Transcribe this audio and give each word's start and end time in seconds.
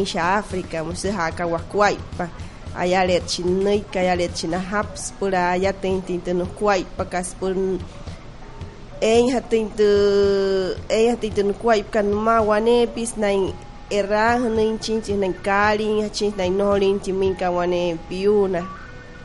Indonesia, 0.00 0.38
África, 0.38 0.84
allá 2.74 3.04
le 3.04 3.20
chinaika, 3.26 4.00
allá 4.00 4.16
le 4.16 4.28
chinahaps, 4.28 5.12
por 5.18 5.34
allá 5.34 5.72
tem 5.72 6.00
tintando 6.00 6.46
Kuaipa, 6.46 7.04
por 7.38 7.54
em 9.02 9.30
hatintu 9.32 9.82
em 10.88 11.10
hatintu 11.10 11.42
no 11.42 11.54
no 12.02 12.20
na 13.16 13.28
errah 13.90 14.38
nem 14.38 14.78
chinchis 14.78 15.16
nem 15.16 15.32
kalin, 15.32 16.08
chinchis 16.10 16.36
nem 16.36 16.52
nolin, 16.52 17.00
timinka 17.00 17.50
wane 17.50 17.98
piuna, 18.08 18.62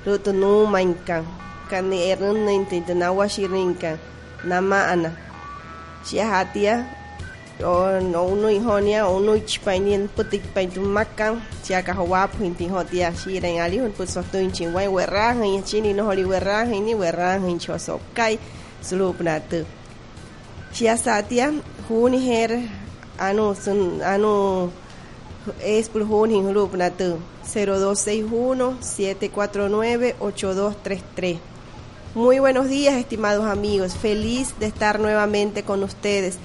luto 0.05 0.33
no 0.33 0.65
mainkan, 0.65 1.23
kan 1.69 1.93
erran 1.93 2.45
nem 2.45 2.65
tintana 2.65 3.11
washirinkan, 3.11 3.99
nama 4.43 4.91
ana. 4.91 5.11
Sia 6.03 6.25
hatia, 6.25 6.85
o 7.63 8.01
no 8.01 8.23
uno 8.23 8.49
ihonia 8.49 9.07
uno 9.07 9.35
ichpainien 9.35 10.09
putik 10.09 10.43
pain 10.53 10.69
tu 10.71 10.81
makan 10.81 11.41
sia 11.63 11.81
ka 11.81 11.93
hawa 11.93 12.27
puinti 12.27 12.67
hotia 12.67 13.15
si 13.15 13.39
ren 13.39 13.61
ali 13.61 13.79
hun 13.79 13.91
put 13.91 14.09
soto 14.09 14.37
in 14.37 14.51
chin 14.51 14.73
wai 14.73 14.87
werang 14.87 15.43
hin 15.43 15.63
chini 15.63 15.93
no 15.93 16.03
holi 16.03 16.23
hin 16.71 16.85
ni 16.85 16.93
werang 16.93 17.47
hin 17.47 17.59
cho 17.59 17.77
so 17.77 17.99
kai 18.13 18.37
sulu 18.81 19.13
pnatu 19.13 19.65
sia 20.71 20.97
satia 20.97 21.53
huni 21.87 22.19
her 22.27 22.51
anu 23.19 23.55
sun 23.55 24.01
anu 24.03 24.69
es 25.63 25.87
por 25.87 26.03
hun 26.03 26.29
hin 26.29 26.43
hulu 26.43 26.67
pnatu 26.67 27.09
0261 27.47 28.81
749 28.81 30.15
8233 30.19 31.55
Muy 32.15 32.39
buenos 32.39 32.69
días, 32.69 32.95
estimados 32.95 33.45
amigos. 33.45 33.93
Feliz 33.93 34.57
de 34.57 34.67
estar 34.67 35.01
nuevamente 35.01 35.63
con 35.63 35.83
ustedes. 35.83 36.37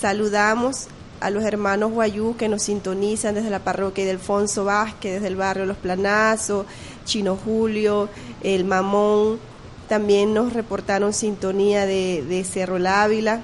Saludamos 0.00 0.86
a 1.20 1.30
los 1.30 1.42
hermanos 1.42 1.90
Guayú 1.90 2.36
que 2.36 2.48
nos 2.48 2.62
sintonizan 2.62 3.34
desde 3.34 3.50
la 3.50 3.58
parroquia 3.58 4.04
de 4.04 4.12
Alfonso 4.12 4.64
Vázquez, 4.64 5.14
desde 5.14 5.26
el 5.26 5.34
barrio 5.34 5.66
Los 5.66 5.76
Planazos, 5.76 6.66
Chino 7.04 7.36
Julio, 7.36 8.08
El 8.42 8.64
Mamón. 8.64 9.40
También 9.88 10.34
nos 10.34 10.52
reportaron 10.52 11.12
sintonía 11.12 11.84
de, 11.84 12.46
Cerro 12.48 12.78
Lávila. 12.78 13.40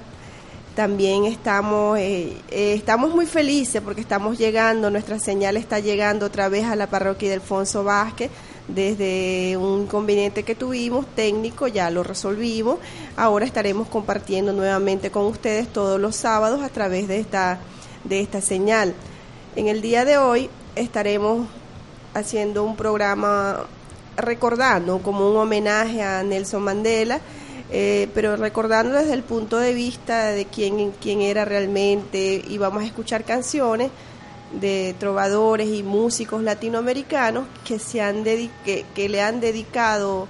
También 0.75 1.25
estamos, 1.25 1.97
eh, 1.99 2.37
eh, 2.51 2.73
estamos 2.73 3.13
muy 3.13 3.25
felices 3.25 3.81
porque 3.81 4.01
estamos 4.01 4.37
llegando, 4.37 4.89
nuestra 4.89 5.19
señal 5.19 5.57
está 5.57 5.79
llegando 5.79 6.25
otra 6.25 6.47
vez 6.47 6.65
a 6.65 6.75
la 6.77 6.87
parroquia 6.87 7.29
de 7.29 7.35
Alfonso 7.35 7.83
Vázquez 7.83 8.29
desde 8.67 9.57
un 9.57 9.83
inconveniente 9.83 10.43
que 10.43 10.55
tuvimos 10.55 11.05
técnico, 11.15 11.67
ya 11.67 11.89
lo 11.89 12.03
resolvimos. 12.03 12.79
Ahora 13.15 13.45
estaremos 13.45 13.87
compartiendo 13.87 14.53
nuevamente 14.53 15.11
con 15.11 15.25
ustedes 15.25 15.67
todos 15.67 15.99
los 15.99 16.15
sábados 16.15 16.61
a 16.63 16.69
través 16.69 17.07
de 17.07 17.19
esta, 17.19 17.59
de 18.03 18.21
esta 18.21 18.41
señal. 18.41 18.93
En 19.55 19.67
el 19.67 19.81
día 19.81 20.05
de 20.05 20.17
hoy 20.17 20.49
estaremos 20.75 21.47
haciendo 22.13 22.63
un 22.63 22.75
programa 22.75 23.65
recordando 24.17 24.99
como 24.99 25.29
un 25.29 25.37
homenaje 25.37 26.01
a 26.01 26.23
Nelson 26.23 26.63
Mandela, 26.63 27.19
eh, 27.71 28.09
pero 28.13 28.35
recordando 28.35 28.95
desde 28.95 29.13
el 29.13 29.23
punto 29.23 29.57
de 29.57 29.73
vista 29.73 30.27
de 30.27 30.45
quién, 30.45 30.91
quién 31.01 31.21
era 31.21 31.45
realmente 31.45 32.43
y 32.47 32.57
vamos 32.57 32.83
a 32.83 32.85
escuchar 32.85 33.23
canciones 33.23 33.91
de 34.59 34.95
trovadores 34.99 35.67
y 35.69 35.83
músicos 35.83 36.43
latinoamericanos 36.43 37.45
que, 37.63 37.79
se 37.79 38.01
han 38.01 38.23
que, 38.23 38.85
que, 38.93 39.09
le 39.09 39.21
han 39.21 39.39
dedicado 39.39 40.27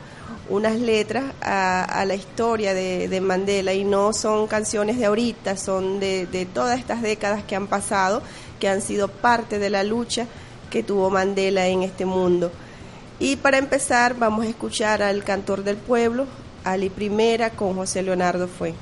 unas 0.49 0.79
letras 0.79 1.25
a, 1.41 2.03
la 2.05 2.15
historia 2.15 2.73
de, 2.73 3.21
Mandela 3.21 3.73
y 3.73 3.83
no 3.83 4.13
son 4.13 4.47
canciones 4.47 4.97
de 4.97 5.05
ahorita, 5.05 5.57
son 5.57 5.99
de, 5.99 6.25
de 6.27 6.45
todas 6.45 6.79
estas 6.79 7.01
décadas 7.01 7.43
que 7.43 7.55
han 7.55 7.67
pasado, 7.67 8.21
que 8.59 8.69
han 8.69 8.81
sido 8.81 9.07
parte 9.07 9.59
de 9.59 9.69
la 9.69 9.83
lucha 9.83 10.27
que 10.69 10.83
tuvo 10.83 11.09
Mandela 11.09 11.67
en 11.67 11.83
este 11.83 12.05
mundo. 12.05 12.51
Y 13.19 13.37
para 13.37 13.57
empezar 13.57 14.15
vamos 14.17 14.45
a 14.45 14.49
escuchar 14.49 15.01
al 15.01 15.23
cantor 15.23 15.63
del 15.63 15.77
pueblo, 15.77 16.25
Ali 16.63 16.89
Primera, 16.89 17.51
con 17.51 17.75
José 17.75 18.01
Leonardo 18.01 18.47
Fue. 18.47 18.73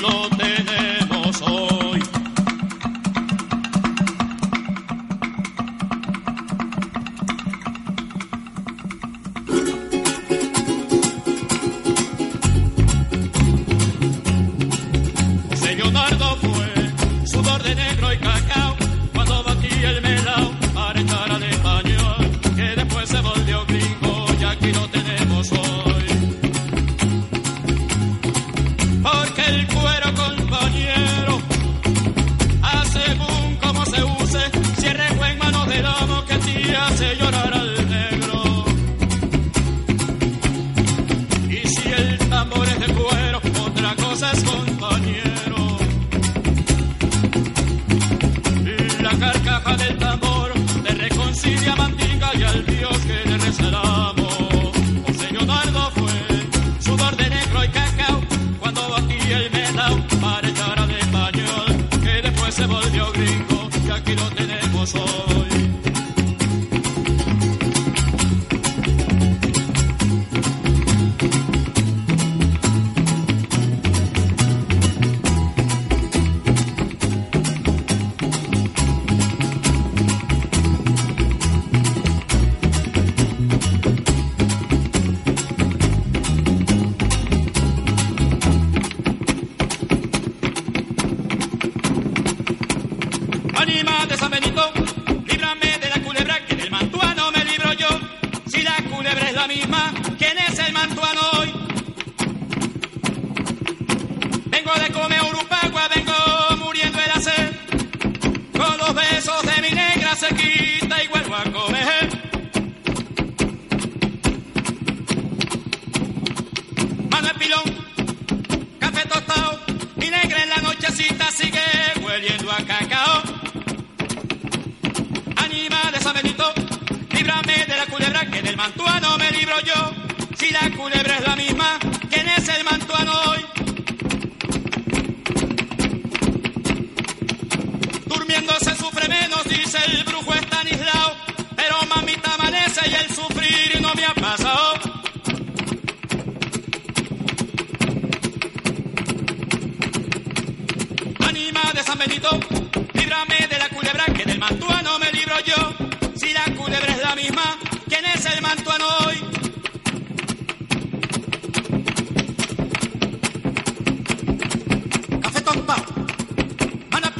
Lo 0.00 0.29
se 64.86 65.49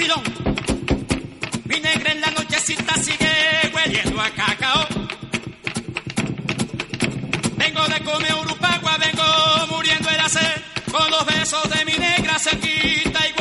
Mi 0.00 1.78
negra 1.78 2.12
en 2.12 2.22
la 2.22 2.30
nochecita 2.30 2.94
sigue 2.94 3.70
hueliendo 3.74 4.18
a 4.18 4.30
cacao. 4.30 4.86
Vengo 7.58 7.86
de 7.86 8.00
comer 8.00 8.34
urupagua, 8.34 8.96
vengo 8.96 9.66
muriendo 9.68 10.08
el 10.08 10.20
hacer. 10.20 10.64
Con 10.90 11.10
los 11.10 11.26
besos 11.26 11.68
de 11.68 11.84
mi 11.84 11.92
negra 11.98 12.38
se 12.38 12.58
quita 12.58 13.28
y 13.28 13.32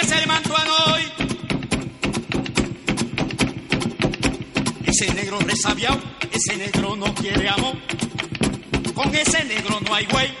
es 0.00 0.12
el 0.12 0.26
mantuano 0.26 0.72
hoy? 0.92 1.02
Ese 4.86 5.14
negro 5.14 5.38
resabiado, 5.40 6.00
ese 6.32 6.56
negro 6.56 6.96
no 6.96 7.14
quiere 7.14 7.48
amor. 7.48 7.76
Con 8.94 9.14
ese 9.14 9.44
negro 9.44 9.78
no 9.80 9.94
hay 9.94 10.06
güey. 10.06 10.39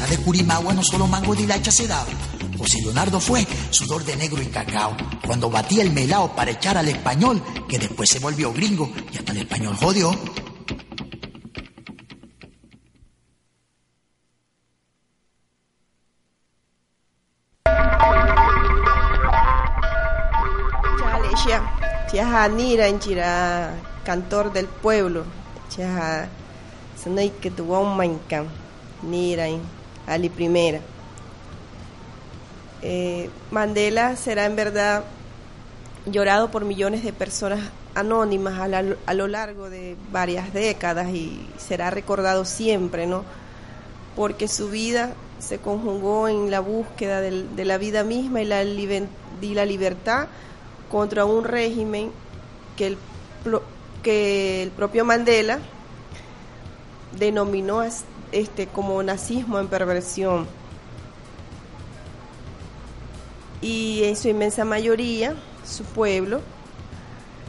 En 0.00 0.06
sierra 0.06 0.16
de 0.16 0.24
Curimagua 0.24 0.72
no 0.72 0.82
solo 0.82 1.06
mango 1.06 1.34
de 1.34 1.42
hilacha 1.42 1.70
se 1.70 1.86
daba. 1.86 2.08
José 2.58 2.80
Leonardo 2.80 3.20
fue 3.20 3.46
sudor 3.68 4.02
de 4.02 4.16
negro 4.16 4.40
y 4.40 4.46
cacao, 4.46 4.96
cuando 5.26 5.50
batía 5.50 5.82
el 5.82 5.92
melao 5.92 6.34
para 6.34 6.52
echar 6.52 6.78
al 6.78 6.88
español, 6.88 7.42
que 7.68 7.78
después 7.78 8.08
se 8.08 8.18
volvió 8.18 8.50
gringo, 8.50 8.90
y 9.12 9.18
hasta 9.18 9.32
el 9.32 9.38
español 9.38 9.76
jodió. 9.76 10.12
Chale, 20.98 21.28
Chia, 21.44 21.62
Chia 22.10 22.48
Nira 22.48 22.86
en 22.88 23.00
Chira, 23.00 23.74
cantor 24.04 24.50
del 24.50 24.66
pueblo. 24.66 25.24
Chia 25.68 26.28
Sanay 27.02 27.30
que 27.40 27.50
tuvo 27.50 27.80
un 27.80 27.96
mancam. 27.98 28.46
Nira 29.02 29.46
en 29.46 29.79
Ali 30.10 30.28
Primera. 30.28 30.80
Eh, 32.82 33.30
Mandela 33.50 34.16
será 34.16 34.46
en 34.46 34.56
verdad 34.56 35.04
llorado 36.06 36.50
por 36.50 36.64
millones 36.64 37.04
de 37.04 37.12
personas 37.12 37.60
anónimas 37.94 38.58
a, 38.58 39.14
lo 39.14 39.28
largo 39.28 39.68
de 39.68 39.96
varias 40.10 40.52
décadas 40.52 41.10
y 41.10 41.46
será 41.58 41.90
recordado 41.90 42.44
siempre, 42.44 43.06
¿no? 43.06 43.24
Porque 44.16 44.48
su 44.48 44.70
vida 44.70 45.12
se 45.38 45.58
conjugó 45.58 46.28
en 46.28 46.50
la 46.50 46.60
búsqueda 46.60 47.20
de 47.20 47.64
la 47.64 47.78
vida 47.78 48.04
misma 48.04 48.42
y 48.42 48.44
la, 48.46 49.64
libertad 49.64 50.28
contra 50.90 51.24
un 51.24 51.44
régimen 51.44 52.10
que 52.76 52.88
el, 52.88 52.98
que 54.02 54.62
el 54.62 54.70
propio 54.70 55.04
Mandela 55.04 55.58
denominó 57.18 57.82
este, 58.32 58.66
como 58.66 59.02
nazismo 59.02 59.58
en 59.58 59.68
perversión. 59.68 60.46
Y 63.60 64.04
en 64.04 64.16
su 64.16 64.28
inmensa 64.28 64.64
mayoría, 64.64 65.34
su 65.64 65.84
pueblo 65.84 66.40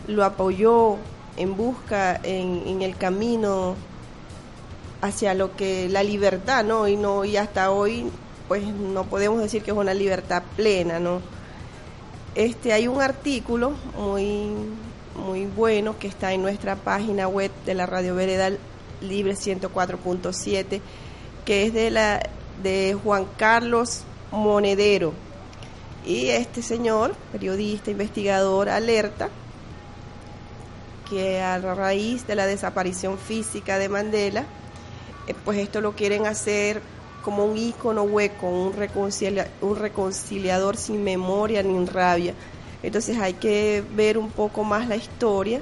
lo 0.07 0.25
apoyó 0.25 0.97
en 1.37 1.55
busca, 1.55 2.19
en, 2.23 2.63
en 2.67 2.81
el 2.81 2.97
camino 2.97 3.75
hacia 5.01 5.33
lo 5.33 5.55
que 5.55 5.89
la 5.89 6.03
libertad, 6.03 6.63
¿no? 6.63 6.87
Y 6.87 6.95
no 6.95 7.25
y 7.25 7.37
hasta 7.37 7.71
hoy 7.71 8.09
pues 8.47 8.65
no 8.65 9.05
podemos 9.05 9.41
decir 9.41 9.63
que 9.63 9.71
es 9.71 9.77
una 9.77 9.93
libertad 9.93 10.43
plena, 10.55 10.99
¿no? 10.99 11.21
Este 12.35 12.73
hay 12.73 12.87
un 12.87 13.01
artículo 13.01 13.73
muy 13.97 14.49
muy 15.15 15.45
bueno 15.45 15.97
que 15.97 16.07
está 16.07 16.33
en 16.33 16.41
nuestra 16.41 16.75
página 16.75 17.27
web 17.27 17.51
de 17.65 17.73
la 17.73 17.85
Radio 17.85 18.15
Veredal 18.15 18.59
Libre 19.01 19.33
104.7 19.33 20.81
que 21.45 21.65
es 21.65 21.73
de 21.73 21.91
la 21.91 22.21
de 22.61 22.97
Juan 23.03 23.25
Carlos 23.37 24.03
Monedero. 24.31 25.13
Y 26.05 26.27
este 26.27 26.61
señor, 26.61 27.15
periodista, 27.31 27.91
investigador, 27.91 28.69
alerta 28.69 29.29
que 31.09 31.41
a 31.41 31.57
raíz 31.59 32.25
de 32.25 32.35
la 32.35 32.45
desaparición 32.45 33.17
física 33.17 33.77
de 33.77 33.89
Mandela, 33.89 34.45
eh, 35.27 35.35
pues 35.43 35.57
esto 35.57 35.81
lo 35.81 35.93
quieren 35.93 36.25
hacer 36.25 36.81
como 37.21 37.45
un 37.45 37.57
ícono 37.57 38.03
hueco, 38.03 38.47
un, 38.47 38.73
un 39.61 39.75
reconciliador 39.75 40.77
sin 40.77 41.03
memoria 41.03 41.61
ni 41.61 41.85
rabia. 41.85 42.33
Entonces 42.81 43.17
hay 43.19 43.33
que 43.33 43.83
ver 43.95 44.17
un 44.17 44.31
poco 44.31 44.63
más 44.63 44.87
la 44.87 44.95
historia 44.95 45.61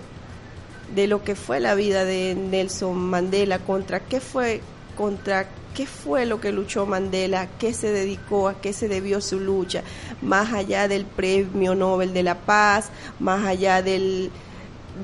de 0.96 1.08
lo 1.08 1.24
que 1.24 1.36
fue 1.36 1.60
la 1.60 1.76
vida 1.76 2.06
de 2.06 2.36
Nelson 2.36 2.98
Mandela, 2.98 3.60
contra 3.60 4.00
qué 4.00 4.20
fue, 4.20 4.62
contra 4.98 5.48
qué 5.76 5.86
fue 5.86 6.26
lo 6.26 6.42
que 6.42 6.52
luchó 6.52 6.86
Mandela, 6.86 7.48
qué 7.60 7.74
se 7.74 7.92
dedicó, 7.92 8.48
a 8.50 8.60
qué 8.60 8.74
se 8.74 8.88
debió 8.88 9.22
su 9.22 9.40
lucha, 9.40 9.84
más 10.22 10.52
allá 10.54 10.88
del 10.88 11.06
premio 11.06 11.76
Nobel 11.76 12.14
de 12.14 12.24
la 12.24 12.36
Paz, 12.36 12.90
más 13.20 13.46
allá 13.46 13.82
del, 13.82 14.32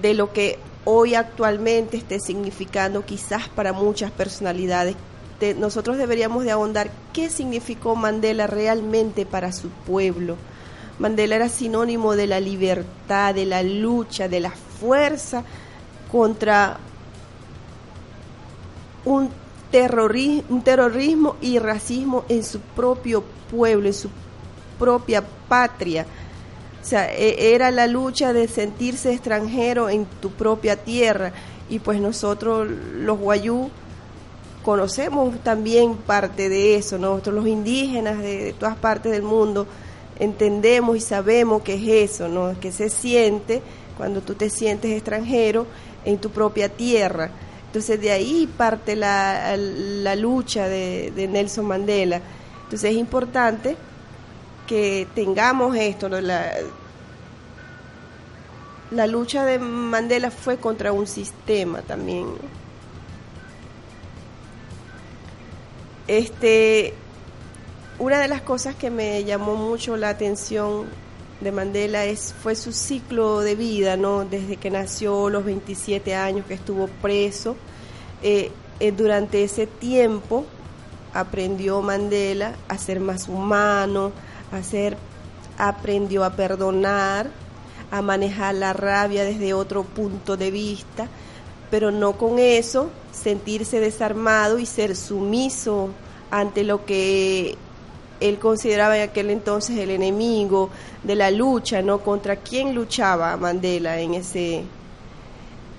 de 0.01 0.13
lo 0.13 0.33
que 0.33 0.57
hoy 0.83 1.15
actualmente 1.15 1.97
esté 1.97 2.19
significando 2.19 3.05
quizás 3.05 3.47
para 3.49 3.73
muchas 3.73 4.11
personalidades. 4.11 4.95
De- 5.39 5.53
nosotros 5.53 5.97
deberíamos 5.97 6.43
de 6.45 6.51
ahondar 6.51 6.89
qué 7.13 7.29
significó 7.29 7.95
Mandela 7.95 8.47
realmente 8.47 9.25
para 9.25 9.51
su 9.51 9.69
pueblo. 9.69 10.35
Mandela 10.97 11.35
era 11.35 11.49
sinónimo 11.49 12.15
de 12.15 12.27
la 12.27 12.39
libertad, 12.39 13.35
de 13.35 13.45
la 13.45 13.61
lucha, 13.63 14.27
de 14.29 14.39
la 14.39 14.51
fuerza 14.79 15.43
contra 16.11 16.77
un, 19.05 19.29
terrori- 19.71 20.43
un 20.49 20.61
terrorismo 20.63 21.35
y 21.41 21.59
racismo 21.59 22.25
en 22.29 22.43
su 22.43 22.59
propio 22.59 23.23
pueblo, 23.51 23.87
en 23.87 23.93
su 23.93 24.09
propia 24.79 25.23
patria. 25.47 26.05
O 26.81 26.85
sea, 26.87 27.11
e- 27.13 27.53
era 27.53 27.71
la 27.71 27.87
lucha 27.87 28.33
de 28.33 28.47
sentirse 28.47 29.11
extranjero 29.13 29.89
en 29.89 30.05
tu 30.21 30.31
propia 30.31 30.75
tierra. 30.75 31.33
Y 31.69 31.79
pues 31.79 31.99
nosotros, 31.99 32.67
los 32.95 33.17
guayú, 33.19 33.69
conocemos 34.63 35.37
también 35.43 35.95
parte 35.95 36.49
de 36.49 36.75
eso. 36.75 36.97
Nosotros, 36.97 37.35
los 37.35 37.47
indígenas 37.47 38.19
de, 38.19 38.45
de 38.45 38.53
todas 38.53 38.75
partes 38.75 39.11
del 39.11 39.23
mundo, 39.23 39.67
entendemos 40.19 40.95
y 40.97 41.01
sabemos 41.01 41.61
que 41.63 41.73
es 41.75 42.11
eso, 42.11 42.27
¿no? 42.27 42.59
Que 42.59 42.71
se 42.71 42.89
siente 42.89 43.61
cuando 43.97 44.21
tú 44.21 44.33
te 44.35 44.49
sientes 44.49 44.91
extranjero 44.91 45.65
en 46.05 46.17
tu 46.19 46.29
propia 46.29 46.69
tierra. 46.69 47.29
Entonces 47.67 47.99
de 47.99 48.11
ahí 48.11 48.47
parte 48.57 48.95
la, 48.95 49.57
la 49.57 50.15
lucha 50.15 50.67
de, 50.69 51.11
Nelson 51.29 51.65
Mandela. 51.65 52.21
Entonces 52.63 52.91
es 52.91 52.97
importante 52.97 53.75
que 54.67 55.07
tengamos 55.13 55.75
esto, 55.75 56.07
¿no? 56.09 56.21
la, 56.21 56.53
la 58.91 59.07
lucha 59.07 59.45
de 59.45 59.59
Mandela 59.59 60.31
fue 60.31 60.57
contra 60.57 60.91
un 60.91 61.07
sistema 61.07 61.81
también. 61.81 62.27
Este, 66.07 66.93
una 67.97 68.19
de 68.19 68.27
las 68.27 68.41
cosas 68.41 68.75
que 68.75 68.91
me 68.91 69.23
llamó 69.23 69.55
mucho 69.55 69.97
la 69.97 70.09
atención 70.09 70.85
de 71.41 71.51
Mandela 71.51 72.05
es, 72.05 72.33
fue 72.41 72.55
su 72.55 72.71
ciclo 72.71 73.41
de 73.41 73.55
vida, 73.55 73.97
¿no? 73.97 74.25
Desde 74.25 74.57
que 74.57 74.69
nació, 74.69 75.29
los 75.29 75.43
27 75.43 76.15
años 76.15 76.45
que 76.45 76.53
estuvo 76.53 76.87
preso. 77.01 77.55
Eh, 78.23 78.51
eh, 78.79 78.91
durante 78.91 79.43
ese 79.43 79.67
tiempo 79.67 80.45
aprendió 81.13 81.81
Mandela 81.81 82.55
a 82.67 82.77
ser 82.77 82.99
más 82.99 83.27
humano, 83.27 84.11
a 84.51 84.63
ser, 84.63 84.97
aprendió 85.57 86.23
a 86.23 86.31
perdonar, 86.31 87.29
a 87.91 88.01
manejar 88.01 88.55
la 88.55 88.73
rabia 88.73 89.23
desde 89.23 89.53
otro 89.53 89.83
punto 89.83 90.35
de 90.35 90.51
vista, 90.51 91.07
pero 91.71 91.91
no 91.91 92.13
con 92.17 92.39
eso 92.39 92.89
sentirse 93.11 93.79
desarmado 93.79 94.59
y 94.59 94.65
ser 94.65 94.95
sumiso 94.95 95.89
ante 96.31 96.63
lo 96.63 96.85
que 96.85 97.57
él 98.19 98.39
consideraba 98.39 98.97
en 98.97 99.09
aquel 99.09 99.29
entonces 99.29 99.77
el 99.77 99.91
enemigo 99.91 100.69
de 101.03 101.15
la 101.15 101.31
lucha, 101.31 101.81
¿no? 101.81 101.99
Contra 101.99 102.37
quién 102.37 102.73
luchaba 102.73 103.35
Mandela 103.37 103.99
en 103.99 104.13
ese 104.13 104.63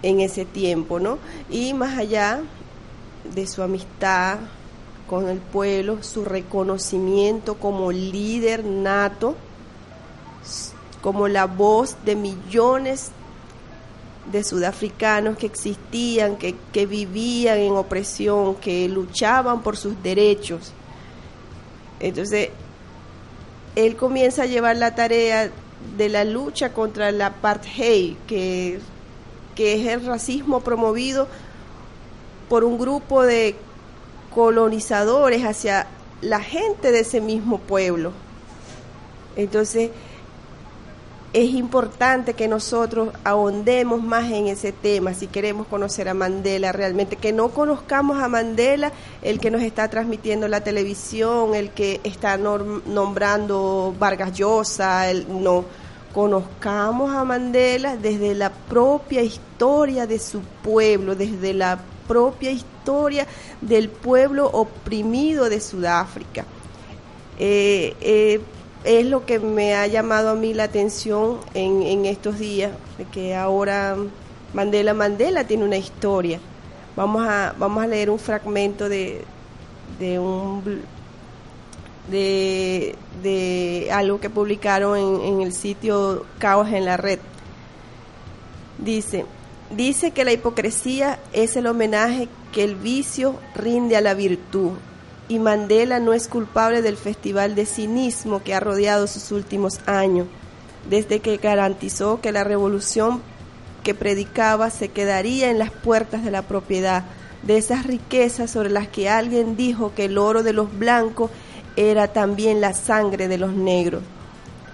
en 0.02 0.20
ese 0.20 0.44
tiempo, 0.44 1.00
¿no? 1.00 1.18
Y 1.50 1.72
más 1.72 1.98
allá 1.98 2.40
de 3.34 3.46
su 3.46 3.62
amistad 3.62 4.38
con 5.08 5.28
el 5.28 5.38
pueblo, 5.38 6.02
su 6.02 6.24
reconocimiento 6.24 7.54
como 7.54 7.92
líder 7.92 8.64
nato, 8.64 9.34
como 11.00 11.28
la 11.28 11.46
voz 11.46 11.96
de 12.04 12.16
millones 12.16 13.10
de 14.30 14.42
sudafricanos 14.42 15.38
que 15.38 15.46
existían, 15.46 16.36
que, 16.36 16.56
que 16.72 16.86
vivían 16.86 17.58
en 17.58 17.72
opresión, 17.76 18.56
que 18.56 18.88
luchaban 18.88 19.62
por 19.62 19.76
sus 19.76 20.02
derechos. 20.02 20.72
Entonces, 22.00 22.50
él 23.74 23.96
comienza 23.96 24.42
a 24.42 24.46
llevar 24.46 24.76
la 24.76 24.94
tarea 24.94 25.50
de 25.96 26.08
la 26.08 26.24
lucha 26.24 26.72
contra 26.72 27.08
el 27.08 27.20
apartheid, 27.20 28.16
que, 28.26 28.80
que 29.54 29.74
es 29.74 29.86
el 29.86 30.06
racismo 30.06 30.60
promovido 30.60 31.28
por 32.48 32.64
un 32.64 32.78
grupo 32.78 33.22
de 33.22 33.56
colonizadores 34.34 35.44
hacia 35.44 35.86
la 36.20 36.40
gente 36.40 36.92
de 36.92 37.00
ese 37.00 37.20
mismo 37.20 37.58
pueblo. 37.58 38.12
Entonces, 39.36 39.90
es 41.32 41.50
importante 41.50 42.34
que 42.34 42.48
nosotros 42.48 43.10
ahondemos 43.24 44.02
más 44.02 44.30
en 44.30 44.46
ese 44.46 44.72
tema 44.72 45.12
si 45.12 45.26
queremos 45.26 45.66
conocer 45.66 46.08
a 46.08 46.14
Mandela 46.14 46.72
realmente, 46.72 47.16
que 47.16 47.32
no 47.32 47.50
conozcamos 47.50 48.22
a 48.22 48.28
Mandela 48.28 48.92
el 49.22 49.38
que 49.38 49.50
nos 49.50 49.62
está 49.62 49.88
transmitiendo 49.88 50.48
la 50.48 50.62
televisión, 50.62 51.54
el 51.54 51.70
que 51.70 52.00
está 52.04 52.38
nombrando 52.38 53.94
Vargas 53.98 54.32
Llosa, 54.32 55.10
el, 55.10 55.26
no, 55.42 55.64
conozcamos 56.14 57.14
a 57.14 57.24
Mandela 57.24 57.96
desde 57.96 58.34
la 58.34 58.50
propia 58.50 59.22
historia 59.22 60.06
de 60.06 60.18
su 60.18 60.40
pueblo, 60.40 61.14
desde 61.14 61.52
la 61.52 61.78
propia 62.08 62.50
historia 62.50 63.26
del 63.60 63.90
pueblo 63.90 64.46
oprimido 64.50 65.50
de 65.50 65.60
Sudáfrica. 65.60 66.46
Eh, 67.38 67.94
eh, 68.00 68.40
es 68.86 69.04
lo 69.04 69.26
que 69.26 69.40
me 69.40 69.74
ha 69.74 69.86
llamado 69.88 70.30
a 70.30 70.34
mí 70.34 70.54
la 70.54 70.64
atención 70.64 71.40
en, 71.54 71.82
en 71.82 72.06
estos 72.06 72.38
días, 72.38 72.70
que 73.12 73.34
ahora 73.34 73.96
Mandela 74.54 74.94
Mandela 74.94 75.44
tiene 75.44 75.64
una 75.64 75.76
historia. 75.76 76.38
Vamos 76.94 77.26
a, 77.26 77.54
vamos 77.58 77.82
a 77.82 77.88
leer 77.88 78.08
un 78.10 78.18
fragmento 78.18 78.88
de, 78.88 79.22
de 79.98 80.18
un 80.20 80.62
de, 82.10 82.94
de 83.24 83.88
algo 83.92 84.20
que 84.20 84.30
publicaron 84.30 84.96
en, 84.96 85.20
en 85.20 85.40
el 85.42 85.52
sitio 85.52 86.24
Caos 86.38 86.68
en 86.72 86.84
la 86.84 86.96
Red. 86.96 87.18
Dice, 88.78 89.26
dice 89.70 90.12
que 90.12 90.24
la 90.24 90.32
hipocresía 90.32 91.18
es 91.32 91.56
el 91.56 91.66
homenaje 91.66 92.28
que 92.52 92.62
el 92.62 92.76
vicio 92.76 93.34
rinde 93.56 93.96
a 93.96 94.00
la 94.00 94.14
virtud 94.14 94.72
y 95.28 95.38
Mandela 95.38 95.98
no 96.00 96.12
es 96.12 96.28
culpable 96.28 96.82
del 96.82 96.96
festival 96.96 97.54
de 97.54 97.66
cinismo 97.66 98.42
que 98.42 98.54
ha 98.54 98.60
rodeado 98.60 99.06
sus 99.06 99.32
últimos 99.32 99.80
años, 99.86 100.26
desde 100.88 101.20
que 101.20 101.36
garantizó 101.38 102.20
que 102.20 102.32
la 102.32 102.44
revolución 102.44 103.20
que 103.82 103.94
predicaba 103.94 104.70
se 104.70 104.88
quedaría 104.88 105.50
en 105.50 105.58
las 105.58 105.70
puertas 105.70 106.24
de 106.24 106.30
la 106.30 106.42
propiedad, 106.42 107.04
de 107.42 107.56
esas 107.56 107.86
riquezas 107.86 108.50
sobre 108.50 108.70
las 108.70 108.88
que 108.88 109.08
alguien 109.08 109.56
dijo 109.56 109.92
que 109.94 110.06
el 110.06 110.18
oro 110.18 110.42
de 110.42 110.52
los 110.52 110.76
blancos 110.76 111.30
era 111.76 112.08
también 112.08 112.60
la 112.60 112.72
sangre 112.72 113.28
de 113.28 113.38
los 113.38 113.52
negros. 113.52 114.02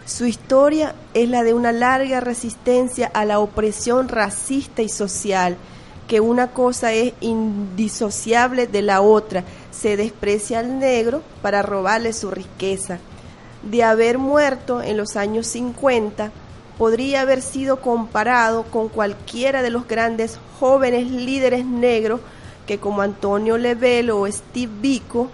Su 0.06 0.26
historia 0.26 0.94
es 1.14 1.28
la 1.28 1.42
de 1.42 1.54
una 1.54 1.72
larga 1.72 2.20
resistencia 2.20 3.10
a 3.12 3.24
la 3.24 3.38
opresión 3.38 4.08
racista 4.08 4.82
y 4.82 4.88
social, 4.88 5.56
que 6.12 6.20
una 6.20 6.48
cosa 6.48 6.92
es 6.92 7.14
indisociable 7.22 8.66
de 8.66 8.82
la 8.82 9.00
otra, 9.00 9.44
se 9.70 9.96
desprecia 9.96 10.58
al 10.58 10.78
negro 10.78 11.22
para 11.40 11.62
robarle 11.62 12.12
su 12.12 12.30
riqueza. 12.30 12.98
De 13.62 13.82
haber 13.82 14.18
muerto 14.18 14.82
en 14.82 14.98
los 14.98 15.16
años 15.16 15.46
50, 15.46 16.30
podría 16.76 17.22
haber 17.22 17.40
sido 17.40 17.80
comparado 17.80 18.64
con 18.64 18.90
cualquiera 18.90 19.62
de 19.62 19.70
los 19.70 19.88
grandes 19.88 20.38
jóvenes 20.60 21.10
líderes 21.10 21.64
negros 21.64 22.20
que 22.66 22.76
como 22.76 23.00
Antonio 23.00 23.56
Lebel 23.56 24.10
o 24.10 24.30
Steve 24.30 24.72
Biko, 24.82 25.30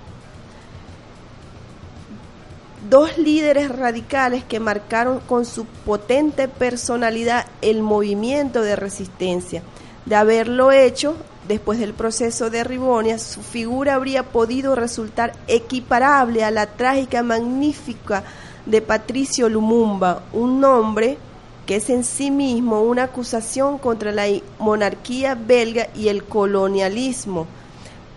dos 2.89 3.19
líderes 3.19 3.69
radicales 3.69 4.45
que 4.45 4.61
marcaron 4.61 5.19
con 5.19 5.45
su 5.45 5.65
potente 5.65 6.47
personalidad 6.47 7.47
el 7.63 7.83
movimiento 7.83 8.63
de 8.63 8.77
resistencia. 8.77 9.65
De 10.09 10.15
haberlo 10.15 10.73
hecho, 10.73 11.17
después 11.49 11.79
del 11.79 11.93
proceso 11.93 12.49
de 12.49 12.65
Ribonia, 12.65 13.19
su 13.19 13.43
figura 13.43 13.95
habría 13.95 14.23
podido 14.23 14.75
resultar 14.75 15.35
equiparable 15.49 16.45
a 16.45 16.51
la 16.51 16.65
trágica 16.65 17.23
magnífica 17.23 18.25
de 18.65 18.81
Patricio 18.81 19.51
Lumumba, 19.51 20.23
un 20.33 20.61
nombre 20.63 21.19
que 21.67 21.77
es 21.77 21.91
en 21.91 22.05
sí 22.05 22.31
mismo 22.31 22.81
una 22.81 23.03
acusación 23.03 23.77
contra 23.77 24.11
la 24.11 24.25
monarquía 24.59 25.35
belga 25.35 25.89
y 25.95 26.09
el 26.09 26.25
colonialismo. 26.25 27.47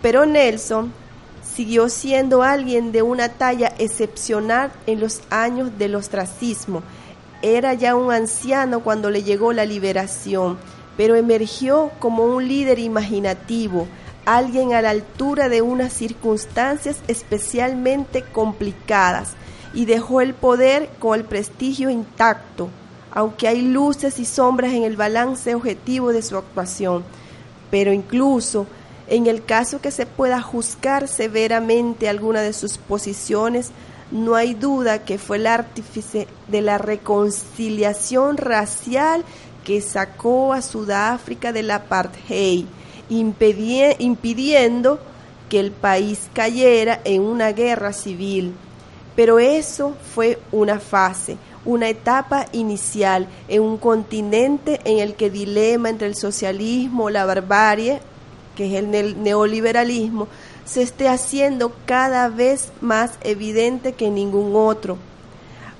Pero 0.00 0.24
Nelson 0.24 0.94
siguió 1.42 1.90
siendo 1.90 2.42
alguien 2.42 2.90
de 2.92 3.02
una 3.02 3.28
talla 3.28 3.70
excepcional 3.78 4.72
en 4.86 4.98
los 4.98 5.20
años 5.28 5.76
del 5.76 5.96
ostracismo. 5.96 6.82
Era 7.42 7.74
ya 7.74 7.94
un 7.96 8.10
anciano 8.10 8.80
cuando 8.80 9.10
le 9.10 9.22
llegó 9.22 9.52
la 9.52 9.66
liberación 9.66 10.56
pero 10.96 11.16
emergió 11.16 11.90
como 11.98 12.24
un 12.24 12.46
líder 12.48 12.78
imaginativo, 12.78 13.86
alguien 14.24 14.72
a 14.72 14.82
la 14.82 14.90
altura 14.90 15.48
de 15.48 15.62
unas 15.62 15.92
circunstancias 15.92 16.98
especialmente 17.08 18.22
complicadas 18.22 19.32
y 19.74 19.86
dejó 19.86 20.20
el 20.20 20.34
poder 20.34 20.90
con 20.98 21.18
el 21.18 21.24
prestigio 21.24 21.90
intacto, 21.90 22.68
aunque 23.10 23.48
hay 23.48 23.62
luces 23.62 24.18
y 24.18 24.24
sombras 24.24 24.72
en 24.72 24.84
el 24.84 24.96
balance 24.96 25.54
objetivo 25.54 26.12
de 26.12 26.22
su 26.22 26.36
actuación. 26.36 27.04
Pero 27.70 27.92
incluso 27.92 28.66
en 29.08 29.26
el 29.26 29.44
caso 29.44 29.80
que 29.80 29.90
se 29.90 30.06
pueda 30.06 30.40
juzgar 30.40 31.08
severamente 31.08 32.08
alguna 32.08 32.40
de 32.40 32.52
sus 32.52 32.78
posiciones, 32.78 33.70
no 34.10 34.34
hay 34.34 34.54
duda 34.54 35.04
que 35.04 35.18
fue 35.18 35.38
el 35.38 35.46
artífice 35.46 36.28
de 36.48 36.60
la 36.60 36.78
reconciliación 36.78 38.36
racial 38.36 39.24
que 39.64 39.80
sacó 39.80 40.52
a 40.52 40.62
Sudáfrica 40.62 41.52
del 41.52 41.70
apartheid, 41.70 42.66
impidiendo 43.08 44.98
que 45.48 45.60
el 45.60 45.70
país 45.70 46.28
cayera 46.32 47.00
en 47.04 47.22
una 47.22 47.52
guerra 47.52 47.92
civil. 47.92 48.54
Pero 49.14 49.38
eso 49.38 49.94
fue 50.14 50.38
una 50.50 50.80
fase, 50.80 51.36
una 51.64 51.88
etapa 51.88 52.46
inicial 52.52 53.28
en 53.48 53.62
un 53.62 53.76
continente 53.76 54.80
en 54.84 54.98
el 55.00 55.14
que 55.14 55.28
dilema 55.30 55.90
entre 55.90 56.06
el 56.06 56.16
socialismo, 56.16 57.10
la 57.10 57.26
barbarie, 57.26 58.00
que 58.56 58.66
es 58.66 58.84
el 58.84 59.22
neoliberalismo, 59.22 60.28
se 60.64 60.82
esté 60.82 61.08
haciendo 61.08 61.72
cada 61.84 62.28
vez 62.28 62.72
más 62.80 63.12
evidente 63.22 63.92
que 63.92 64.10
ningún 64.10 64.56
otro. 64.56 64.96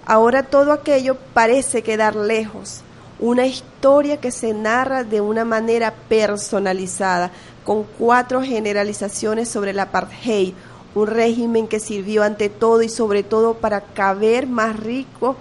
Ahora 0.05 0.43
todo 0.43 0.73
aquello 0.73 1.17
parece 1.33 1.83
quedar 1.83 2.17
lejos, 2.17 2.83
una 3.23 3.47
historia 3.47 4.17
que 4.17 4.33
se 4.33 4.53
narra 4.53 5.05
de 5.05 5.21
una 5.21 5.45
manera 5.45 5.95
personalizada, 6.09 7.31
con 7.65 7.85
cuatro 7.85 8.43
generalizaciones 8.43 9.49
sobre 9.49 9.71
el 9.71 9.79
apartheid, 9.79 10.55
un 10.97 11.07
régimen 11.07 11.69
que 11.69 11.79
sirvió 11.79 12.25
ante 12.25 12.49
todo 12.49 12.83
y 12.83 12.89
sobre 12.89 13.23
todo 13.23 13.55
para 13.55 13.81
caber 13.81 14.49
más 14.49 14.77
rico 14.77 15.37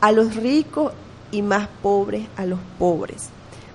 a 0.00 0.10
los 0.10 0.34
ricos 0.34 0.92
y 1.30 1.42
más 1.42 1.68
pobres 1.80 2.26
a 2.36 2.44
los 2.44 2.58
pobres. 2.76 3.28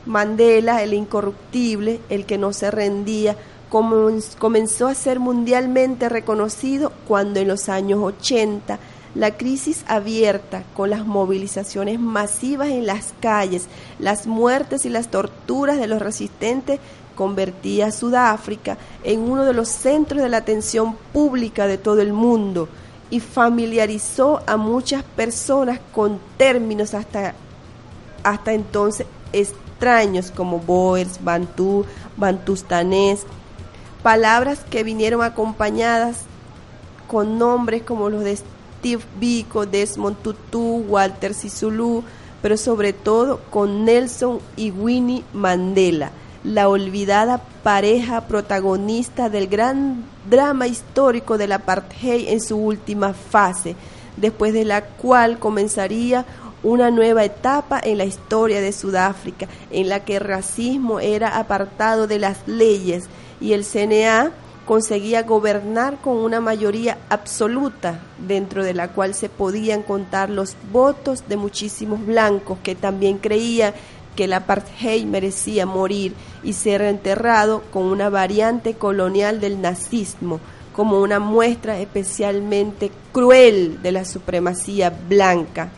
Mandela, 0.06 0.84
el 0.84 0.94
incorruptible, 0.94 2.02
el 2.10 2.26
que 2.26 2.38
no 2.38 2.52
se 2.52 2.70
rendía, 2.70 3.38
comenzó 3.70 4.88
a 4.88 4.94
ser 4.94 5.20
mundialmente 5.20 6.10
reconocido 6.10 6.92
cuando 7.08 7.40
en 7.40 7.48
los 7.48 7.70
años 7.70 8.02
80 8.04 8.78
La 9.16 9.38
crisis 9.38 9.84
abierta, 9.88 10.64
con 10.76 10.90
las 10.90 11.06
movilizaciones 11.06 12.00
masivas 12.00 12.70
en 12.70 12.86
las 12.86 13.14
calles, 13.20 13.68
las 14.00 14.28
muertes 14.28 14.86
y 14.86 14.90
las 14.90 15.10
torturas 15.10 15.80
de 15.80 15.88
los 15.88 16.02
resistentes, 16.02 16.80
convertía 17.16 17.88
a 17.88 17.92
Sudáfrica 17.92 18.78
en 19.04 19.22
uno 19.22 19.44
de 19.44 19.54
los 19.54 19.68
centros 19.68 20.22
de 20.22 20.30
la 20.30 20.38
atención 20.38 20.96
pública 21.12 21.68
de 21.68 21.78
todo 21.78 22.00
el 22.00 22.14
mundo 22.14 22.70
y 23.10 23.20
familiarizó 23.20 24.42
a 24.46 24.56
muchas 24.56 25.04
personas 25.04 25.80
con 25.94 26.20
términos 26.38 26.94
hasta, 26.94 27.34
hasta 28.24 28.54
entonces 28.54 29.08
extraños 29.34 30.32
como 30.32 30.60
Boers, 30.60 31.24
Bantú, 31.24 31.86
Bantustanés, 32.18 33.24
palabras 34.04 34.60
que 34.70 34.84
vinieron 34.84 35.22
acompañadas 35.24 36.22
con 37.08 37.40
nombres 37.40 37.84
como 37.84 38.10
los 38.10 38.24
de 38.24 38.38
Steve 38.80 39.04
Biko, 39.20 39.66
Desmond 39.66 40.18
Tutu, 40.18 40.86
Walter 40.88 41.34
Sisulu, 41.34 42.04
pero 42.42 42.58
sobre 42.58 42.94
todo 42.94 43.42
con 43.50 43.86
Nelson 43.86 44.40
y 44.56 44.72
Winnie 44.72 45.24
Mandela, 45.34 46.12
la 46.44 46.70
olvidada 46.70 47.42
pareja 47.64 48.22
protagonista 48.28 49.30
del 49.30 49.48
gran 49.48 50.04
drama 50.30 50.68
histórico 50.68 51.38
del 51.38 51.54
apartheid 51.54 52.30
en 52.30 52.42
su 52.42 52.58
última 52.58 53.14
fase, 53.14 53.76
después 54.16 54.54
de 54.54 54.66
la 54.66 54.82
cual 54.82 55.40
comenzaría 55.40 56.26
una 56.64 56.92
nueva 56.92 57.24
etapa 57.24 57.80
en 57.84 57.98
la 57.98 58.06
historia 58.06 58.62
de 58.62 58.74
Sudáfrica, 58.74 59.48
en 59.72 59.90
la 59.90 60.06
que 60.06 60.18
el 60.18 60.24
racismo 60.24 61.00
era 61.00 61.38
apartado 61.38 62.08
de 62.08 62.20
las 62.20 62.48
leyes 62.48 63.06
y 63.40 63.54
el 63.54 63.64
CNA 63.66 64.32
conseguía 64.68 65.24
gobernar 65.24 65.98
con 66.02 66.18
una 66.18 66.42
mayoría 66.42 66.98
absoluta, 67.10 68.02
dentro 68.28 68.66
de 68.66 68.74
la 68.74 68.90
cual 68.90 69.16
se 69.16 69.30
podían 69.30 69.82
contar 69.82 70.30
los 70.30 70.58
votos 70.74 71.24
de 71.30 71.38
muchísimos 71.38 72.06
blancos 72.06 72.60
que 72.62 72.76
también 72.76 73.18
creían 73.18 73.74
que 74.18 74.26
el 74.26 74.34
apartheid 74.34 75.06
merecía 75.06 75.66
morir 75.66 76.14
y 76.44 76.52
ser 76.52 76.82
enterrado 76.82 77.64
con 77.72 77.84
una 77.84 78.10
variante 78.10 78.74
colonial 78.74 79.40
del 79.40 79.62
nazismo, 79.62 80.42
como 80.74 81.00
una 81.00 81.20
muestra 81.20 81.80
especialmente 81.80 82.92
cruel 83.14 83.82
de 83.82 83.94
la 83.94 84.04
supremacía 84.04 84.90
blanca. 84.90 85.70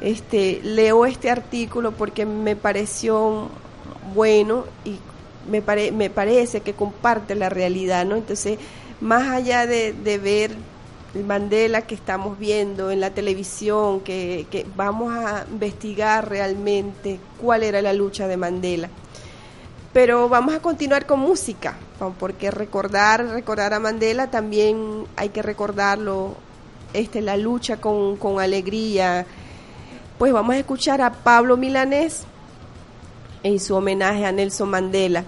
Este, 0.00 0.60
leo 0.62 1.06
este 1.06 1.28
artículo 1.28 1.90
porque 1.90 2.24
me 2.24 2.54
pareció 2.54 3.48
bueno 4.14 4.64
y 4.84 4.98
me, 5.48 5.62
me 5.92 6.10
parece 6.10 6.60
que 6.60 6.74
comparte 6.74 7.34
la 7.34 7.48
realidad, 7.48 8.04
¿no? 8.04 8.16
Entonces, 8.16 8.58
más 9.00 9.28
allá 9.28 9.66
de, 9.66 9.92
ver 10.22 10.52
el 11.14 11.24
Mandela 11.24 11.82
que 11.82 11.94
estamos 11.94 12.38
viendo 12.38 12.90
en 12.90 13.00
la 13.00 13.10
televisión, 13.10 14.00
que, 14.00 14.46
que, 14.50 14.66
vamos 14.76 15.12
a 15.14 15.46
investigar 15.50 16.28
realmente 16.28 17.18
cuál 17.40 17.62
era 17.62 17.82
la 17.82 17.92
lucha 17.92 18.28
de 18.28 18.36
Mandela. 18.36 18.88
Pero 19.92 20.28
vamos 20.28 20.54
a 20.54 20.60
continuar 20.60 21.06
con 21.06 21.18
música, 21.18 21.76
porque 22.20 22.50
recordar, 22.50 23.26
recordar 23.26 23.74
a 23.74 23.80
Mandela 23.80 24.30
también 24.30 25.04
hay 25.16 25.30
que 25.30 25.42
recordarlo, 25.42 26.36
este, 26.92 27.20
la 27.22 27.36
lucha 27.36 27.78
con, 27.78 28.16
con 28.16 28.40
alegría. 28.40 29.26
Pues 30.18 30.32
vamos 30.32 30.54
a 30.54 30.58
escuchar 30.58 31.00
a 31.00 31.12
Pablo 31.12 31.56
Milanés 31.56 32.24
en 33.42 33.58
su 33.58 33.74
homenaje 33.74 34.24
a 34.24 34.32
Nelson 34.32 34.68
Mandela. 34.68 35.24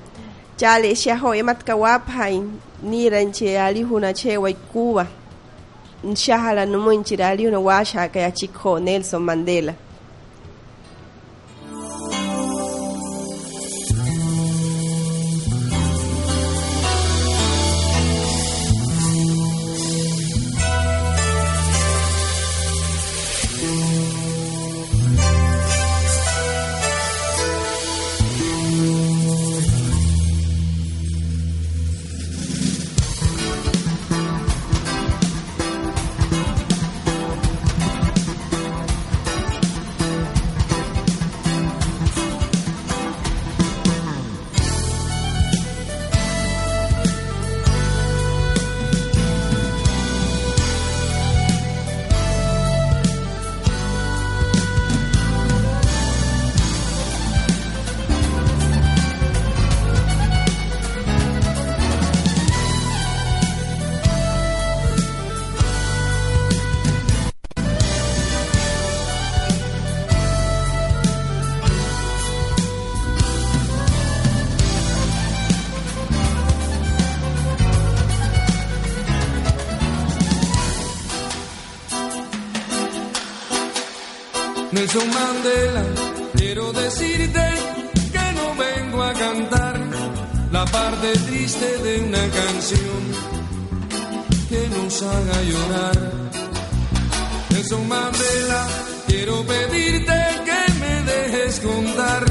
Chale, 0.57 0.95
xia 0.95 1.19
hoy 1.19 1.43
mat 1.43 1.65
kawap 1.65 2.09
hain 2.09 2.61
ni 2.83 3.09
ranche 3.09 3.59
ali 3.59 3.83
huna 3.83 4.13
che 4.13 4.37
wai 4.37 4.57
Cuba. 4.73 5.07
Nchahala 6.05 6.67
no 6.67 6.93
inchirali 6.93 7.47
una 7.47 7.59
washa 7.59 8.09
kaya 8.09 8.31
chikho 8.31 8.81
Nelson 8.81 9.23
Mandela. 9.23 9.75
Nelson 84.95 85.09
Mandela, 85.15 85.85
quiero 86.37 86.71
decirte 86.71 87.45
que 88.13 88.33
no 88.35 88.55
vengo 88.57 89.03
a 89.03 89.15
cantar 89.15 89.81
la 90.51 90.67
parte 90.67 91.13
triste 91.29 91.79
de 91.79 92.01
una 92.03 92.29
canción 92.29 93.01
que 94.51 94.69
nos 94.69 95.03
haga 95.03 95.43
llorar. 95.45 95.99
Nelson 97.53 97.89
Mandela, 97.89 98.69
quiero 99.07 99.43
pedirte 99.47 100.21
que 100.45 100.73
me 100.81 101.03
dejes 101.11 101.61
contar 101.61 102.27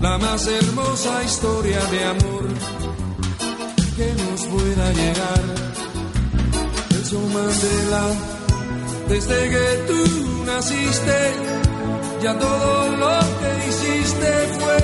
la 0.00 0.18
más 0.18 0.44
hermosa 0.48 1.22
historia 1.22 1.78
de 1.84 2.04
amor 2.04 2.48
que 3.96 4.12
nos 4.24 4.40
pueda 4.46 4.92
llegar. 4.92 5.42
Nelson 6.90 7.32
Mandela, 7.32 8.06
desde 9.08 9.50
que 9.50 9.84
tú 9.86 10.44
naciste, 10.46 11.59
ya 12.22 12.38
todo 12.38 12.88
lo 13.02 13.18
que 13.40 13.50
hiciste 13.68 14.30
fue 14.58 14.78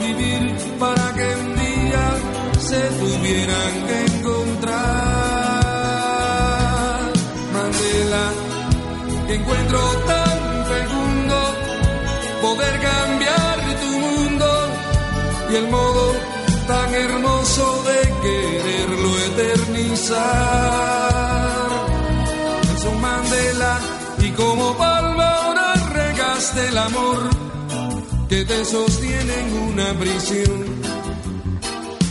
vivir 0.00 0.42
para 0.80 1.12
que 1.14 1.26
un 1.42 1.54
día 1.54 2.04
se 2.58 2.80
tuvieran 3.00 3.72
que 3.86 3.96
encontrar. 4.16 4.72
Mandela, 7.54 8.24
que 9.26 9.34
encuentro 9.34 9.80
tan 10.06 10.38
fecundo 10.72 11.38
poder 12.42 12.74
cambiar 12.80 13.56
tu 13.82 13.90
mundo 14.06 14.48
y 15.50 15.54
el 15.56 15.68
modo 15.68 16.04
tan 16.66 16.94
hermoso 16.94 17.82
de 17.88 17.98
quererlo 18.24 19.10
eternizar. 19.30 20.22
Nelson 22.66 23.00
Mandela 23.00 23.78
y 24.18 24.30
como 24.32 24.76
del 26.50 26.76
amor 26.76 27.30
que 28.28 28.44
te 28.44 28.64
sostiene 28.64 29.32
en 29.40 29.52
una 29.70 29.94
prisión 29.94 30.64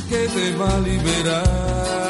que 0.09 0.27
te 0.29 0.55
va 0.55 0.73
a 0.73 0.79
liberar. 0.79 2.00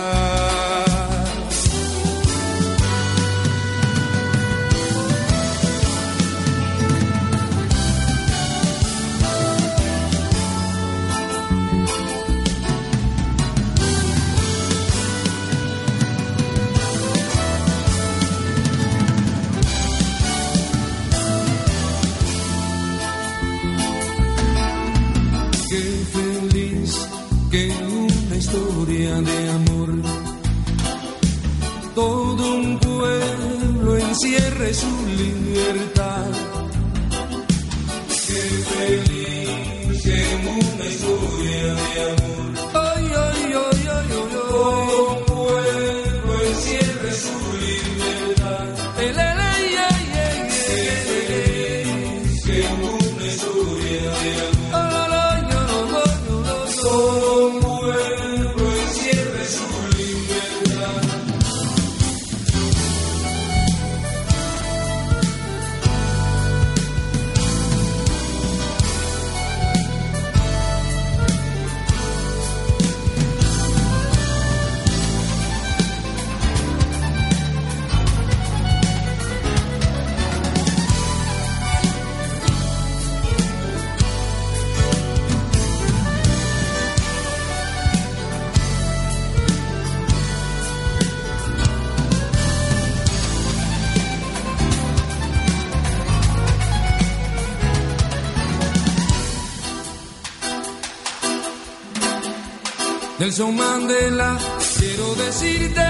Nelson 103.31 103.55
Mandela, 103.55 104.37
quiero 104.77 105.15
decirte 105.15 105.85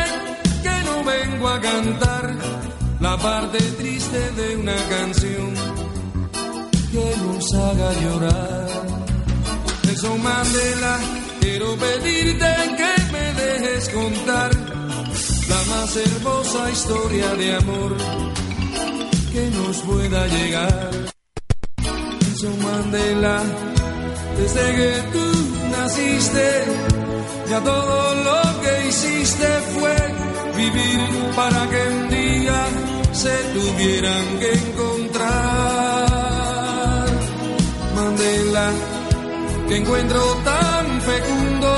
que 0.62 0.84
no 0.86 1.04
vengo 1.04 1.48
a 1.48 1.60
cantar 1.60 2.36
la 3.00 3.18
parte 3.18 3.58
triste 3.80 4.32
de 4.34 4.58
una 4.58 4.76
canción 4.76 5.52
que 6.92 7.16
nos 7.26 7.54
haga 7.56 7.94
llorar. 8.00 8.68
Nelson 9.86 10.22
Mandela, 10.22 11.00
quiero 11.40 11.76
pedirte 11.78 12.56
que 12.78 13.12
me 13.12 13.34
dejes 13.34 13.90
contar 13.90 14.52
la 15.50 15.76
más 15.76 15.98
hermosa 15.98 16.70
historia 16.70 17.36
de 17.38 17.56
amor 17.56 17.98
que 19.34 19.50
nos 19.50 19.78
pueda 19.78 20.28
llegar. 20.28 20.92
Nelson 22.22 22.64
Mandela, 22.64 23.42
desde 24.38 24.76
que 24.76 24.92
tú 25.12 25.61
naciste, 25.72 26.48
ya 27.50 27.60
todo 27.62 28.16
lo 28.28 28.62
que 28.62 28.88
hiciste 28.88 29.48
fue 29.74 29.96
vivir 30.56 31.00
para 31.36 31.68
que 31.72 31.82
un 31.96 32.10
día 32.10 32.60
se 33.12 33.36
tuvieran 33.56 34.26
que 34.40 34.54
encontrar. 34.54 35.32
Mandela, 37.96 38.68
que 39.68 39.76
encuentro 39.78 40.22
tan 40.44 41.02
fecundo 41.02 41.72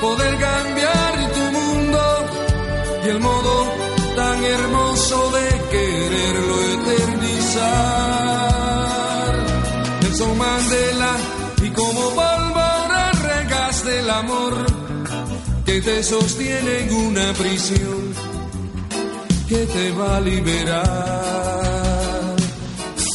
poder 0.00 0.36
cambiar 0.38 1.32
tu 1.36 1.44
mundo 1.58 2.00
y 3.04 3.08
el 3.08 3.20
modo 3.20 3.54
tan 4.16 4.44
hermoso 4.44 5.30
de 5.30 5.46
quererlo 5.70 6.56
eternizar. 6.74 7.97
Te 15.80 16.02
sostiene 16.02 16.78
en 16.80 16.92
una 16.92 17.32
prisión 17.34 18.14
que 19.48 19.66
te 19.66 19.90
va 19.92 20.16
a 20.16 20.20
liberar. 20.20 20.86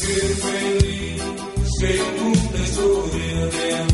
Qué 0.01 0.35
feliz 0.45 1.21
en 1.81 2.23
una 2.25 2.59
historia 2.63 3.45
de 3.45 3.75
amor. 3.75 3.93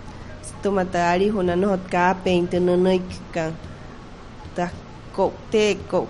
tumatari 0.63 1.27
hona 1.33 1.55
no 1.55 1.67
hotka 1.73 2.15
peinte 2.23 2.57
no 2.59 2.73
noikka 2.77 3.45
ta 4.55 4.65
ko 5.15 5.33
te 5.51 5.65
ko 5.89 6.07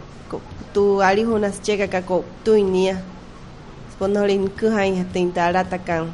tu 0.73 0.83
ari 1.09 1.23
hona 1.23 1.49
chega 1.65 1.87
ka 1.87 2.01
ko 2.01 2.23
tu 2.43 2.53
inia. 2.55 2.97
Ponorin 4.01 4.49
kuhan 4.57 4.97
ya 4.97 5.05
tentara 5.05 5.61
takan 5.61 6.09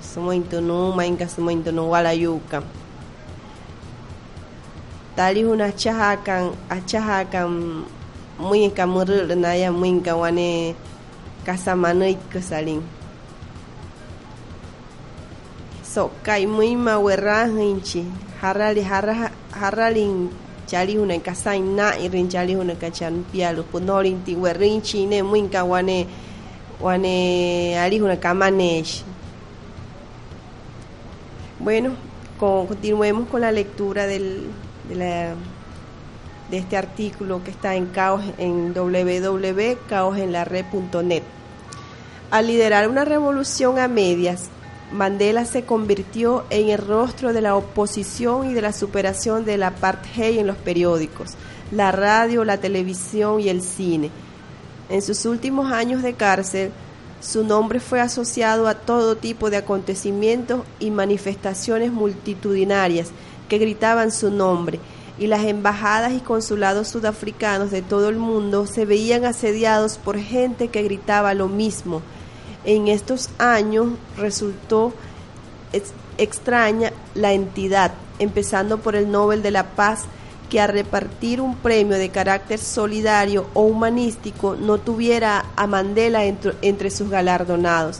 no 0.60 0.92
mainka 0.92 1.24
semua 1.24 1.56
itu 1.56 1.72
no 1.72 1.88
walayukan 1.88 2.60
tali 5.16 5.42
huna 5.48 5.72
chahakan 5.72 6.52
achahakan 6.70 7.48
muinka 8.38 8.84
murul 8.84 9.26
naya 9.40 9.72
muinka 9.72 10.20
wane 10.20 10.76
kasamanoik 11.48 12.20
kusalin 12.28 12.84
So 15.98 16.14
kai 16.22 16.46
muy 16.46 16.78
ma 16.78 17.02
werra 17.02 17.50
hinchi 17.50 18.06
harali 18.40 18.86
harra 18.86 19.34
haralin 19.50 20.30
chali 20.70 20.94
huna 20.94 21.18
kasai 21.18 21.58
na 21.60 21.98
irin 21.98 22.30
chali 22.30 22.54
huna 22.54 22.78
kachan 22.78 23.26
pialu 23.26 23.66
punorin 23.66 24.22
ti 24.24 24.36
werrinchi 24.36 25.08
ne 25.10 25.24
kawane 25.50 26.06
wane 26.80 27.80
ali 27.82 27.98
huna 27.98 28.16
kamanesh 28.16 29.04
Bueno, 31.58 31.96
continuemos 32.38 33.28
con 33.30 33.42
la 33.42 33.52
lectura 33.52 34.06
del, 34.06 34.52
de, 34.88 34.96
la, 34.96 35.34
de, 36.52 36.58
este 36.60 36.78
artículo 36.78 37.44
que 37.44 37.50
está 37.50 37.74
en 37.74 37.88
caos 37.88 38.22
en 38.38 38.76
www.caosenlared.net. 38.76 41.24
Al 42.30 42.46
liderar 42.46 42.88
una 42.88 43.04
revolución 43.04 43.80
a 43.80 43.88
medias, 43.88 44.52
Mandela 44.92 45.44
se 45.44 45.66
convirtió 45.66 46.46
en 46.50 46.70
el 46.70 46.78
rostro 46.78 47.34
de 47.34 47.42
la 47.42 47.56
oposición 47.56 48.50
y 48.50 48.54
de 48.54 48.62
la 48.62 48.72
superación 48.72 49.44
del 49.44 49.64
apartheid 49.64 50.40
en 50.40 50.48
los 50.48 50.56
periódicos, 50.56 51.34
la 51.72 51.92
radio, 51.92 52.46
la 52.46 52.58
televisión 52.58 53.42
y 53.42 53.50
el 53.50 53.62
cine. 53.62 54.12
En 54.90 55.02
sus 55.02 55.26
últimos 55.26 55.74
años 55.74 56.04
de 56.04 56.14
cárcel, 56.14 56.72
su 57.20 57.44
nombre 57.44 57.82
fue 57.82 58.00
asociado 58.00 58.68
a 58.68 58.76
todo 58.76 59.18
tipo 59.18 59.50
de 59.50 59.58
acontecimientos 59.58 60.62
y 60.80 60.92
manifestaciones 60.92 61.92
multitudinarias 61.92 63.10
que 63.50 63.58
gritaban 63.58 64.12
su 64.12 64.32
nombre, 64.32 64.80
y 65.20 65.28
las 65.28 65.44
embajadas 65.44 66.14
y 66.14 66.20
consulados 66.20 66.88
sudafricanos 66.88 67.72
de 67.72 67.82
todo 67.82 68.08
el 68.08 68.18
mundo 68.18 68.68
se 68.68 68.86
veían 68.86 69.26
asediados 69.26 69.98
por 69.98 70.18
gente 70.18 70.70
que 70.70 70.84
gritaba 70.84 71.34
lo 71.34 71.50
mismo. 71.50 72.02
En 72.68 72.90
estos 72.90 73.30
años 73.38 73.94
resultó 74.18 74.92
extraña 76.18 76.92
la 77.16 77.32
entidad, 77.32 77.94
empezando 78.20 78.80
por 78.80 78.98
el 78.98 79.10
Nobel 79.10 79.42
de 79.42 79.52
la 79.52 79.68
Paz, 79.68 80.04
que 80.50 80.60
a 80.60 80.68
repartir 80.68 81.40
un 81.40 81.56
premio 81.56 81.98
de 81.98 82.10
carácter 82.10 82.60
solidario 82.60 83.48
o 83.54 83.62
humanístico 83.62 84.58
no 84.58 84.80
tuviera 84.80 85.46
a 85.56 85.66
Mandela 85.66 86.26
entre, 86.26 86.92
sus 86.92 87.10
galardonados, 87.10 88.00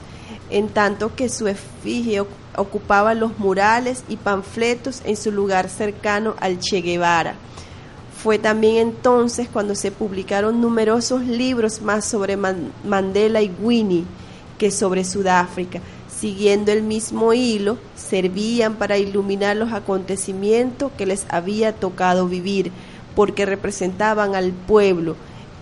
en 0.50 0.68
tanto 0.68 1.16
que 1.16 1.30
su 1.30 1.48
efigie 1.48 2.26
ocupaba 2.58 3.14
los 3.14 3.40
murales 3.40 4.04
y 4.10 4.18
panfletos 4.18 5.02
en 5.06 5.16
su 5.16 5.32
lugar 5.32 5.70
cercano 5.70 6.36
al 6.42 6.60
Che 6.60 6.82
Guevara. 6.82 7.36
Fue 8.22 8.38
también 8.38 8.76
entonces 8.76 9.48
cuando 9.48 9.76
se 9.76 9.92
publicaron 9.92 10.60
numerosos 10.60 11.22
libros 11.24 11.82
más 11.82 12.04
sobre 12.04 12.36
Mandela 12.36 13.42
y 13.42 13.50
Winnie 13.62 14.04
que 14.58 14.72
sobre 14.72 15.04
Sudáfrica, 15.04 15.80
siguiendo 16.10 16.72
el 16.72 16.84
mismo 16.84 17.34
hilo, 17.34 17.78
servían 17.96 18.76
para 18.76 18.98
iluminar 18.98 19.56
los 19.56 19.74
acontecimientos 19.74 20.92
que 20.98 21.06
les 21.06 21.26
había 21.30 21.74
tocado 21.74 22.28
vivir, 22.28 22.72
porque 23.16 23.46
representaban 23.46 24.36
al 24.36 24.52
pueblo 24.52 25.16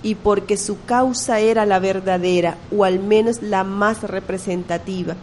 y 0.03 0.15
porque 0.15 0.57
su 0.57 0.83
causa 0.85 1.39
era 1.39 1.65
la 1.65 1.79
verdadera, 1.79 2.57
o 2.75 2.83
al 2.83 2.99
menos 2.99 3.41
la 3.41 3.63
más 3.63 4.03
representativa. 4.03 5.15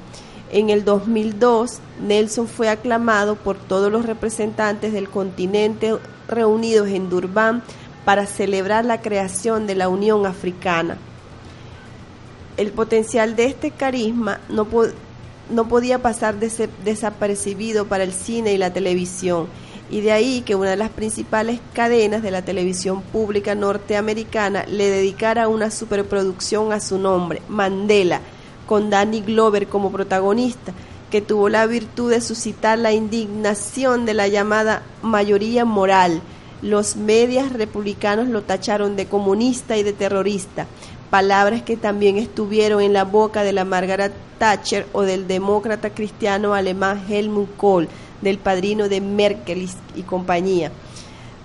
En 0.50 0.68
el 0.68 0.85
2002, 0.85 1.78
Nelson 2.02 2.46
fue 2.46 2.68
aclamado 2.68 3.37
por 3.37 3.56
todos 3.56 3.90
los 3.90 4.04
representantes 4.04 4.92
del 4.92 5.08
continente 5.08 5.96
reunidos 6.28 6.88
en 6.88 7.08
Durban 7.08 7.62
para 8.04 8.26
celebrar 8.26 8.85
la 8.85 9.00
creación 9.00 9.66
de 9.66 9.76
la 9.76 9.88
Unión 9.88 10.26
Africana. 10.26 10.98
El 12.56 12.70
potencial 12.72 13.34
de 13.36 13.46
este 13.46 13.70
carisma 13.70 14.40
no, 14.48 14.66
podía 15.68 16.00
pasar 16.00 16.36
desapercibido 16.38 17.86
para 17.86 18.04
el 18.04 18.12
cine 18.12 18.52
y 18.52 18.58
la 18.58 18.72
televisión, 18.72 19.46
y 19.90 20.00
de 20.00 20.12
ahí 20.12 20.42
que 20.42 20.54
una 20.54 20.70
de 20.70 20.76
las 20.76 20.90
principales 20.90 21.60
cadenas 21.72 22.22
de 22.22 22.30
la 22.30 22.42
televisión 22.42 23.02
pública 23.02 23.54
norteamericana 23.54 24.64
le 24.66 24.88
dedicara 24.88 25.48
una 25.48 25.70
superproducción 25.70 26.72
a 26.72 26.80
su 26.80 26.98
nombre, 26.98 27.42
Mandela, 27.48 28.20
con 28.66 28.90
Danny 28.90 29.20
Glover 29.20 29.66
como 29.66 29.90
protagonista, 29.90 30.72
que 31.10 31.20
tuvo 31.20 31.50
la 31.50 31.66
virtud 31.66 32.10
de 32.10 32.22
suscitar 32.22 32.78
la 32.78 32.92
indignación 32.92 34.06
de 34.06 34.14
la 34.14 34.28
llamada 34.28 34.82
mayoría 35.02 35.66
moral. 35.66 36.22
Los 36.62 36.96
medios 36.96 37.52
republicanos 37.52 38.28
lo 38.28 38.42
tacharon 38.42 38.96
de 38.96 39.04
comunista 39.04 39.76
y 39.76 39.82
de 39.82 39.92
terrorista, 39.92 40.66
palabras 41.12 41.61
que 41.61 41.77
también 41.77 42.16
estuvieron 42.16 42.81
en 42.81 42.94
la 42.94 43.05
boca 43.05 43.44
de 43.44 43.53
la 43.53 43.66
Margaret 43.66 44.14
Thatcher 44.38 44.87
o 44.94 45.03
del 45.03 45.29
demócrata 45.29 45.90
cristiano 45.90 46.55
alemán 46.55 47.05
Helmut 47.07 47.55
Kohl, 47.59 47.87
del 48.22 48.38
padrino 48.38 48.88
de 48.88 49.03
Merkel 49.03 49.68
y 49.94 50.03
compañía. 50.05 50.72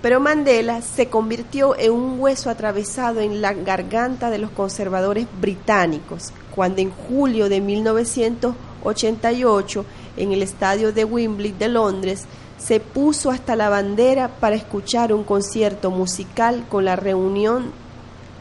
Pero 0.00 0.20
Mandela 0.20 0.80
se 0.80 1.10
convirtió 1.10 1.78
en 1.78 1.92
un 1.92 2.18
hueso 2.18 2.48
atravesado 2.48 3.20
en 3.20 3.42
la 3.42 3.52
garganta 3.52 4.30
de 4.30 4.38
los 4.38 4.50
conservadores 4.52 5.26
británicos, 5.38 6.32
cuando 6.54 6.80
en 6.80 6.90
julio 6.90 7.50
de 7.50 7.60
1988, 7.60 9.84
en 10.16 10.32
el 10.32 10.42
estadio 10.42 10.94
de 10.94 11.04
Wembley 11.04 11.52
de 11.52 11.68
Londres, 11.68 12.24
se 12.56 12.80
puso 12.80 13.30
hasta 13.30 13.54
la 13.54 13.68
bandera 13.68 14.28
para 14.40 14.56
escuchar 14.56 15.12
un 15.12 15.24
concierto 15.24 15.90
musical 15.90 16.64
con 16.70 16.86
la 16.86 16.96
reunión 16.96 17.86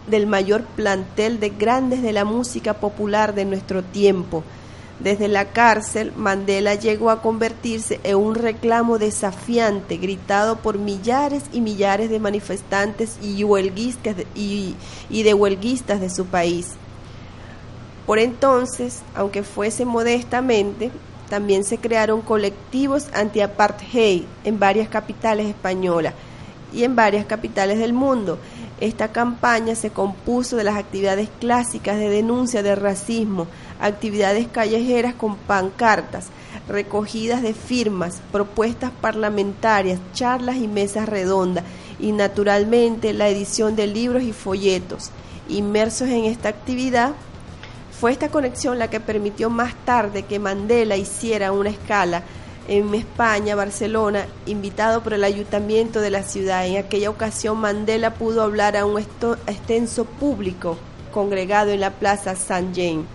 del 0.07 0.27
mayor 0.27 0.63
plantel 0.63 1.39
de 1.39 1.49
grandes 1.49 2.01
de 2.01 2.13
la 2.13 2.25
música 2.25 2.73
popular 2.75 3.35
de 3.35 3.45
nuestro 3.45 3.83
tiempo. 3.83 4.43
Desde 4.99 5.27
la 5.27 5.45
cárcel, 5.45 6.11
Mandela 6.15 6.73
llegó 6.73 7.11
a 7.11 7.21
convertirse 7.21 7.99
en 8.03 8.15
un 8.15 8.33
reclamo 8.33 8.97
desafiante, 8.97 9.97
gritado 9.97 10.57
por 10.57 10.79
millares 10.79 11.43
y 11.53 11.61
millares 11.61 12.09
de 12.09 12.19
manifestantes 12.19 13.17
y, 13.21 13.43
huelguistas 13.43 14.15
y 14.33 14.75
de 15.09 15.33
huelguistas 15.35 16.01
de 16.01 16.09
su 16.09 16.25
país. 16.25 16.75
Por 18.07 18.19
entonces, 18.19 19.01
aunque 19.13 19.43
fuese 19.43 19.83
modestamente, 19.83 20.91
también 21.29 21.65
se 21.65 21.77
crearon 21.77 22.21
colectivos 22.21 23.07
anti-apartheid 23.13 24.23
en 24.45 24.59
varias 24.59 24.87
capitales 24.87 25.47
españolas 25.47 26.13
y 26.73 26.83
en 26.85 26.95
varias 26.95 27.25
capitales 27.25 27.79
del 27.79 27.91
mundo, 27.91 28.39
esta 28.79 29.11
campaña 29.11 29.75
se 29.75 29.89
compuso 29.89 30.55
de 30.55 30.63
las 30.63 30.77
actividades 30.77 31.29
clásicas 31.39 31.97
de 31.97 32.09
denuncia 32.09 32.61
de 32.61 32.75
racismo, 32.75 33.47
actividades 33.79 34.47
callejeras 34.47 35.15
con 35.15 35.35
pancartas, 35.35 36.27
recogidas 36.67 37.41
de 37.41 37.53
firmas, 37.53 38.21
propuestas 38.31 38.91
parlamentarias, 39.01 39.99
charlas 40.13 40.57
y 40.57 40.67
mesas 40.67 41.09
redondas, 41.09 41.63
y 41.99 42.11
naturalmente 42.11 43.13
la 43.13 43.29
edición 43.29 43.75
de 43.75 43.87
libros 43.87 44.21
y 44.21 44.31
folletos. 44.31 45.09
Inmersos 45.49 46.09
en 46.09 46.25
esta 46.25 46.49
actividad, 46.49 47.13
fue 47.99 48.11
esta 48.11 48.29
conexión 48.29 48.77
la 48.77 48.91
que 48.91 48.99
permitió 48.99 49.49
más 49.49 49.73
tarde 49.83 50.23
que 50.23 50.37
Mandela 50.37 50.97
hiciera 50.97 51.51
una 51.51 51.71
escala 51.71 52.21
en 52.67 52.93
España, 52.93 53.55
Barcelona, 53.55 54.25
invitado 54.45 55.01
por 55.01 55.13
el 55.13 55.23
ayuntamiento 55.23 56.01
de 56.01 56.09
la 56.09 56.23
ciudad. 56.23 56.67
En 56.67 56.77
aquella 56.77 57.09
ocasión 57.09 57.57
Mandela 57.59 58.13
pudo 58.13 58.41
hablar 58.41 58.75
a 58.75 58.85
un 58.85 58.99
extenso 58.99 60.05
público 60.05 60.77
congregado 61.11 61.71
en 61.71 61.79
la 61.79 61.91
Plaza 61.91 62.35
San 62.35 62.75
James. 62.75 63.05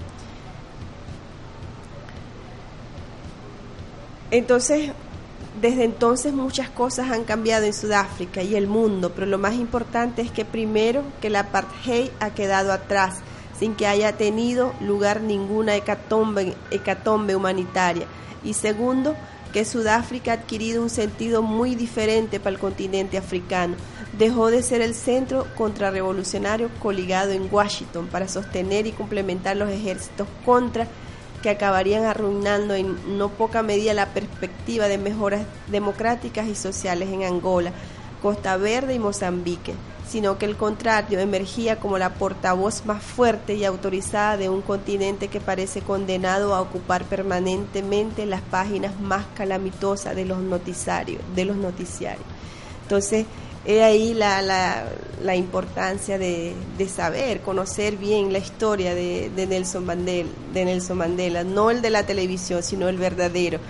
Entonces, 4.31 4.93
desde 5.61 5.85
entonces 5.85 6.33
muchas 6.33 6.71
cosas 6.71 7.11
han 7.11 7.25
cambiado 7.25 7.67
en 7.67 7.75
Sudáfrica 7.75 8.43
y 8.43 8.57
el 8.57 8.67
mundo, 8.67 9.13
pero 9.15 9.27
lo 9.27 9.37
más 9.37 9.55
importante 9.55 10.23
es 10.23 10.31
que 10.31 10.47
primero 10.47 11.03
que 11.21 11.29
la 11.29 11.41
apartheid 11.41 12.09
ha 12.21 12.31
quedado 12.31 12.73
atrás, 12.73 13.19
sin 13.59 13.75
que 13.75 13.87
haya 13.87 14.17
tenido 14.17 14.73
lugar 14.81 15.21
ninguna 15.21 15.77
hecatombe, 15.77 16.55
hecatombe 16.71 17.37
humanitaria. 17.37 18.07
Y 18.43 18.55
segundo, 18.55 19.15
que 19.53 19.65
Sudáfrica 19.65 20.33
ha 20.33 20.35
adquirido 20.35 20.83
un 20.83 20.91
sentido 20.91 21.43
muy 21.43 21.75
diferente 21.75 22.41
para 22.41 22.55
el 22.55 22.59
continente 22.59 23.19
africano. 23.19 23.77
Dejó 24.19 24.51
de 24.51 24.63
ser 24.63 24.81
el 24.81 24.95
centro 24.95 25.47
contrarrevolucionario 25.57 26.71
coligado 26.81 27.33
en 27.33 27.49
Washington 27.51 28.09
para 28.09 28.29
sostener 28.29 28.87
y 28.87 28.93
complementar 28.93 29.57
los 29.57 29.71
ejércitos 29.71 30.27
contra 30.45 30.89
que 31.43 31.51
acabarían 31.51 32.05
arruinando 32.05 32.75
en 32.75 33.19
no 33.19 33.29
poca 33.29 33.63
medida 33.63 33.95
la 33.95 34.15
perspectiva 34.15 34.89
de 34.89 34.99
mejoras 34.99 35.43
democráticas 35.69 36.47
y 36.47 36.55
sociales 36.55 37.09
en 37.11 37.25
Angola, 37.25 37.73
Costa 38.23 38.57
Verde 38.57 38.95
y 38.95 38.99
Mozambique 38.99 39.75
sino 40.13 40.37
que 40.37 40.45
el 40.45 40.59
contrario 40.59 41.21
emergía 41.21 41.81
como 41.81 41.97
la 41.97 42.13
portavoz 42.13 42.85
más 42.85 43.03
fuerte 43.03 43.55
y 43.55 43.65
autorizada 43.65 44.37
de 44.37 44.51
un 44.51 44.61
continente 44.61 45.29
que 45.29 45.41
parece 45.41 45.81
condenado 45.81 46.55
a 46.55 46.61
ocupar 46.61 47.05
permanentemente 47.05 48.27
las 48.27 48.43
páginas 48.43 49.01
más 49.01 49.25
calamitosas 49.35 50.15
de 50.15 50.27
los 50.27 50.37
noticiarios. 50.41 51.23
De 51.35 51.47
los 51.47 51.57
noticiarios. 51.57 52.27
Entonces, 52.83 53.25
es 53.65 53.81
ahí 53.81 54.13
la, 54.13 54.43
la, 55.23 55.35
importancia 55.35 56.19
de, 56.19 56.55
saber, 56.95 57.41
conocer 57.41 57.97
bien 57.97 58.35
la 58.35 58.39
historia 58.39 58.95
de, 58.95 59.31
Nelson 59.35 59.87
de 60.05 60.27
Nelson 60.53 60.99
Mandela, 60.99 61.43
no 61.43 61.71
el 61.71 61.81
de 61.81 61.89
la 61.89 62.05
televisión, 62.05 62.63
sino 62.63 62.91
el 62.91 62.99
verdadero. 62.99 63.61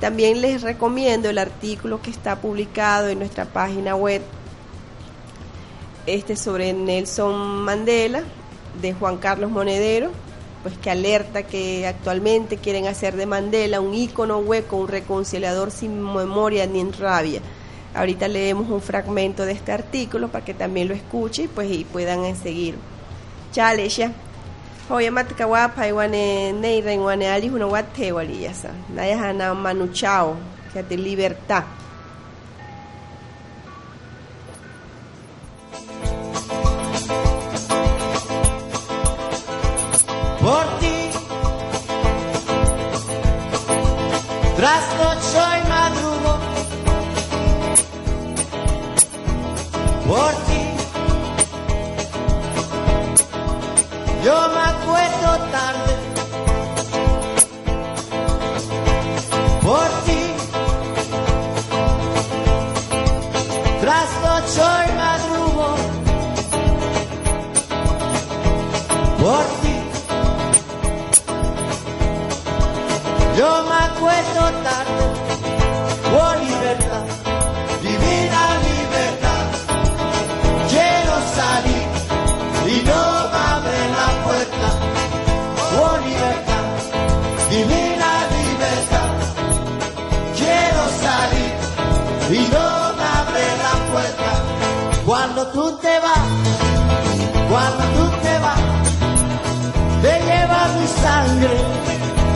También 0.00 0.40
les 0.40 0.62
recomiendo 0.62 1.30
el 1.30 1.38
artículo 1.38 2.02
que 2.02 2.10
está 2.10 2.40
publicado 2.40 3.06
en 3.06 3.20
nuestra 3.20 3.44
página 3.44 3.94
web 3.94 4.22
este 6.06 6.36
sobre 6.36 6.72
Nelson 6.72 7.62
Mandela 7.64 8.22
de 8.80 8.92
Juan 8.92 9.18
Carlos 9.18 9.50
Monedero 9.50 10.10
pues 10.64 10.78
que 10.78 10.90
alerta 10.90 11.42
que 11.42 11.86
actualmente 11.86 12.56
quieren 12.56 12.86
hacer 12.86 13.16
de 13.16 13.26
Mandela 13.26 13.82
un 13.82 13.92
ícono 13.92 14.38
hueco, 14.38 14.78
un 14.78 14.88
reconciliador 14.88 15.70
sin 15.70 16.02
memoria 16.02 16.66
ni 16.66 16.80
en 16.80 16.90
rabia. 16.94 17.42
Ahorita 17.94 18.28
leemos 18.28 18.70
un 18.70 18.80
fragmento 18.80 19.44
de 19.44 19.52
este 19.52 19.72
artículo 19.72 20.28
para 20.28 20.42
que 20.42 20.54
también 20.54 20.88
lo 20.88 20.94
escuchen 20.94 21.50
pues, 21.54 21.70
y 21.70 21.84
puedan 21.84 22.34
seguir. 22.34 22.76
Chale, 23.52 23.90
ya. 23.90 24.10
Hoy 24.88 25.10
matkawa 25.10 25.70
iguane 25.86 26.54
neira 26.54 26.94
iguane 26.94 27.28
ali 27.28 27.50
una 27.50 27.66
wate 27.66 28.10
waliyasa. 28.12 28.70
Naya 28.94 29.18
hana 29.22 29.52
manuchao, 29.52 30.34
que 30.72 30.82
te 30.82 30.96
libertad. 30.96 31.64
Trasnocho 44.64 45.53
y 45.53 45.53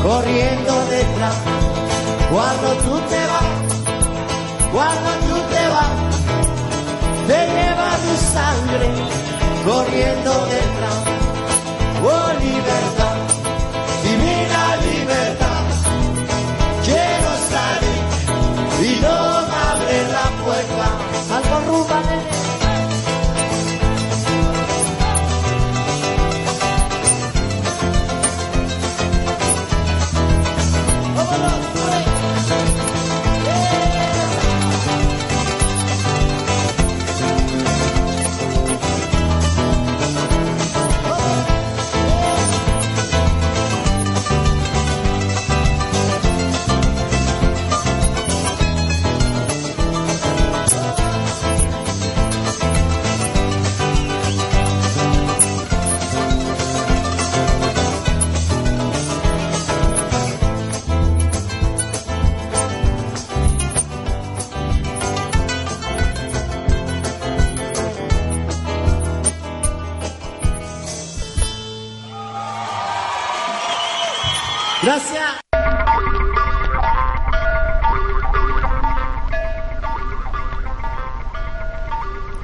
corriendo 0.03 0.87
detrás. 0.87 1.37
Cuando 2.31 2.69
tú 2.85 3.01
te 3.09 3.21
vas, 3.33 3.51
cuando 4.73 5.11
tú 5.27 5.37
te 5.53 5.69
vas, 5.75 5.95
te 7.27 7.39
lleva 7.55 7.89
mi 8.05 8.17
sangre 8.37 8.89
corriendo 9.65 10.33
detrás. 10.55 10.99
Oh 12.01 12.31
libertad, 12.41 13.17
divina 14.05 14.77
libertad, 14.89 15.65
quiero 16.85 17.31
salir 17.53 18.03
y 18.87 19.01
no 19.01 19.17
abre 19.71 19.97
la 20.17 20.27
puerta. 20.45 20.87
Algo 21.37 21.57
rúbale. 21.69 22.38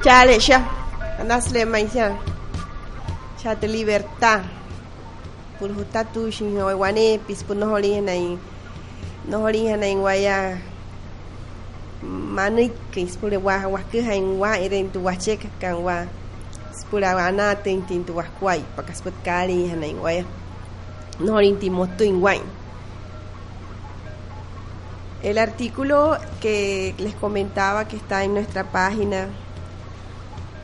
Chale, 0.05 0.37
ya. 0.37 0.61
Andas 1.17 1.51
le 1.51 1.65
maizan. 1.65 2.13
Ya 3.43 3.55
te 3.55 3.67
libertad. 3.67 4.43
Por 5.59 5.73
justa 5.73 6.03
tu 6.03 6.29
shin 6.29 6.61
ho 6.61 6.77
guane 6.77 7.19
pis 7.25 7.43
por 7.43 7.55
no 7.55 7.73
holi 7.73 7.99
na 8.01 8.13
no 9.27 9.41
holi 9.41 9.63
na 9.63 9.87
guaya. 9.99 10.61
Mani 12.03 12.71
que 12.91 13.01
es 13.01 13.17
por 13.17 13.33
wa 13.33 13.65
wa 13.65 13.81
que 13.89 14.03
hain 14.03 14.37
wa 14.39 14.59
eren 14.59 14.91
tu 14.91 14.99
wa 14.99 15.15
check 15.17 15.41
kan 15.59 15.83
wa. 15.83 16.05
Spura 16.71 17.17
ana 17.17 17.55
tin 17.55 17.81
tin 17.81 18.05
tu 18.05 18.13
wa 18.13 18.25
kwai 18.39 18.61
pakas 18.75 19.01
pot 19.01 19.15
kali 19.23 19.73
na 19.73 19.87
guaya. 19.87 20.23
No 21.19 21.41
intimo 21.41 21.87
tu 21.97 22.05
guay. 22.19 22.41
El 25.23 25.39
artículo 25.39 26.15
que 26.39 26.93
les 26.99 27.15
comentaba 27.15 27.87
que 27.87 27.97
está 27.97 28.23
en 28.23 28.35
nuestra 28.35 28.65
página, 28.65 29.29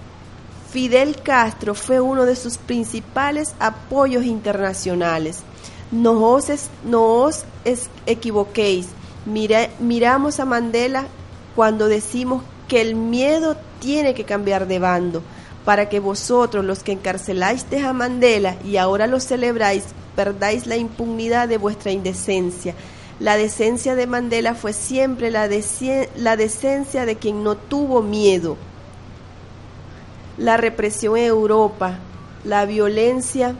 Fidel 0.70 1.20
Castro 1.22 1.74
fue 1.74 2.00
uno 2.00 2.24
de 2.24 2.34
sus 2.34 2.58
principales 2.58 3.54
apoyos 3.60 4.24
internacionales. 4.24 5.40
No 5.92 6.12
os, 6.32 6.46
no 6.84 7.04
os 7.22 7.44
es- 7.64 7.88
equivoquéis. 8.06 8.88
Mira- 9.26 9.68
miramos 9.78 10.40
a 10.40 10.44
Mandela 10.44 11.04
cuando 11.54 11.86
decimos 11.86 12.42
que 12.68 12.80
el 12.80 12.94
miedo 12.94 13.56
tiene 13.80 14.14
que 14.14 14.24
cambiar 14.24 14.66
de 14.66 14.78
bando, 14.78 15.22
para 15.64 15.88
que 15.88 16.00
vosotros, 16.00 16.64
los 16.64 16.82
que 16.82 16.92
encarceláis 16.92 17.66
a 17.84 17.92
Mandela 17.92 18.56
y 18.64 18.76
ahora 18.76 19.06
lo 19.06 19.20
celebráis, 19.20 19.84
perdáis 20.14 20.66
la 20.66 20.76
impunidad 20.76 21.48
de 21.48 21.58
vuestra 21.58 21.90
indecencia. 21.90 22.74
La 23.20 23.36
decencia 23.36 23.94
de 23.94 24.06
Mandela 24.06 24.54
fue 24.54 24.72
siempre 24.72 25.30
la, 25.30 25.48
la 26.16 26.36
decencia 26.36 27.06
de 27.06 27.16
quien 27.16 27.44
no 27.44 27.56
tuvo 27.56 28.02
miedo. 28.02 28.56
La 30.36 30.56
represión 30.56 31.16
en 31.16 31.26
Europa, 31.26 31.98
la 32.44 32.66
violencia 32.66 33.54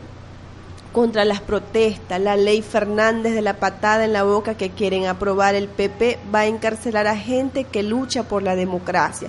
contra 0.95 1.25
las 1.25 1.41
protestas, 1.41 2.21
la 2.21 2.37
ley 2.37 2.63
Fernández 2.63 3.35
de 3.35 3.43
la 3.43 3.59
patada 3.59 4.05
en 4.05 4.13
la 4.13 4.23
boca 4.23 4.55
que 4.55 4.71
quieren 4.71 5.07
aprobar 5.07 5.57
el 5.57 5.67
PP 5.67 6.21
va 6.33 6.41
a 6.41 6.47
encarcelar 6.47 7.09
a 7.09 7.17
gente 7.17 7.65
que 7.65 7.83
lucha 7.83 8.23
por 8.23 8.45
la 8.45 8.55
democracia, 8.55 9.29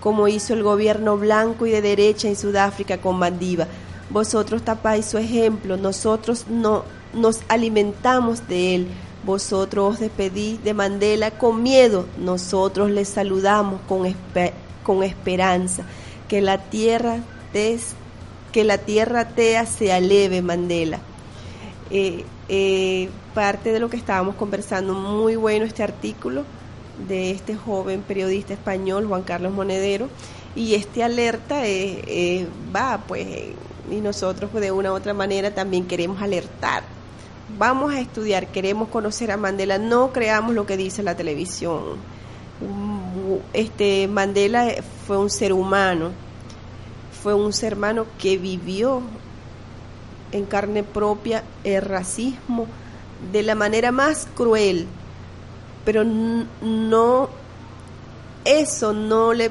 como 0.00 0.28
hizo 0.28 0.52
el 0.52 0.62
gobierno 0.62 1.16
blanco 1.16 1.64
y 1.64 1.70
de 1.70 1.80
derecha 1.80 2.28
en 2.28 2.36
Sudáfrica 2.36 2.98
con 2.98 3.18
Bandiva. 3.18 3.66
Vosotros 4.10 4.62
tapáis 4.62 5.06
su 5.06 5.16
ejemplo, 5.16 5.78
nosotros 5.78 6.44
no 6.50 6.84
nos 7.14 7.40
alimentamos 7.48 8.46
de 8.46 8.74
él. 8.74 8.88
Vosotros 9.24 9.94
os 9.94 10.00
despedís 10.00 10.62
de 10.62 10.74
Mandela 10.74 11.30
con 11.30 11.62
miedo, 11.62 12.04
nosotros 12.18 12.90
les 12.90 13.08
saludamos 13.08 13.80
con, 13.88 14.14
con 14.82 15.02
esperanza. 15.02 15.82
Que 16.28 16.42
la 16.42 16.58
tierra 16.58 17.20
te 17.54 17.72
que 18.56 18.64
la 18.64 18.78
tierra 18.78 19.28
tea 19.28 19.66
sea 19.66 20.00
leve, 20.00 20.40
Mandela. 20.40 20.98
Eh, 21.90 22.24
eh, 22.48 23.10
parte 23.34 23.70
de 23.70 23.80
lo 23.80 23.90
que 23.90 23.98
estábamos 23.98 24.34
conversando, 24.36 24.94
muy 24.94 25.36
bueno 25.36 25.66
este 25.66 25.82
artículo 25.82 26.42
de 27.06 27.32
este 27.32 27.54
joven 27.54 28.00
periodista 28.00 28.54
español, 28.54 29.08
Juan 29.08 29.24
Carlos 29.24 29.52
Monedero, 29.52 30.08
y 30.54 30.72
este 30.72 31.04
alerta 31.04 31.66
eh, 31.66 32.02
eh, 32.06 32.46
va, 32.74 33.02
pues, 33.06 33.26
y 33.90 33.96
nosotros 33.96 34.48
pues, 34.50 34.64
de 34.64 34.72
una 34.72 34.90
u 34.90 34.94
otra 34.94 35.12
manera 35.12 35.54
también 35.54 35.86
queremos 35.86 36.22
alertar. 36.22 36.82
Vamos 37.58 37.92
a 37.92 38.00
estudiar, 38.00 38.46
queremos 38.46 38.88
conocer 38.88 39.32
a 39.32 39.36
Mandela, 39.36 39.76
no 39.76 40.14
creamos 40.14 40.54
lo 40.54 40.64
que 40.64 40.78
dice 40.78 41.02
la 41.02 41.14
televisión. 41.14 41.98
Este 43.52 44.08
Mandela 44.08 44.76
fue 45.06 45.18
un 45.18 45.28
ser 45.28 45.52
humano, 45.52 46.12
fue 47.26 47.34
un 47.34 47.52
ser 47.52 47.74
humano 47.74 48.06
que 48.20 48.38
vivió 48.38 49.02
en 50.30 50.44
carne 50.44 50.84
propia 50.84 51.42
el 51.64 51.82
racismo 51.82 52.68
de 53.32 53.42
la 53.42 53.56
manera 53.56 53.90
más 53.90 54.28
cruel, 54.36 54.86
pero 55.84 56.04
no 56.04 57.28
eso 58.44 58.92
no 58.92 59.32
le 59.32 59.50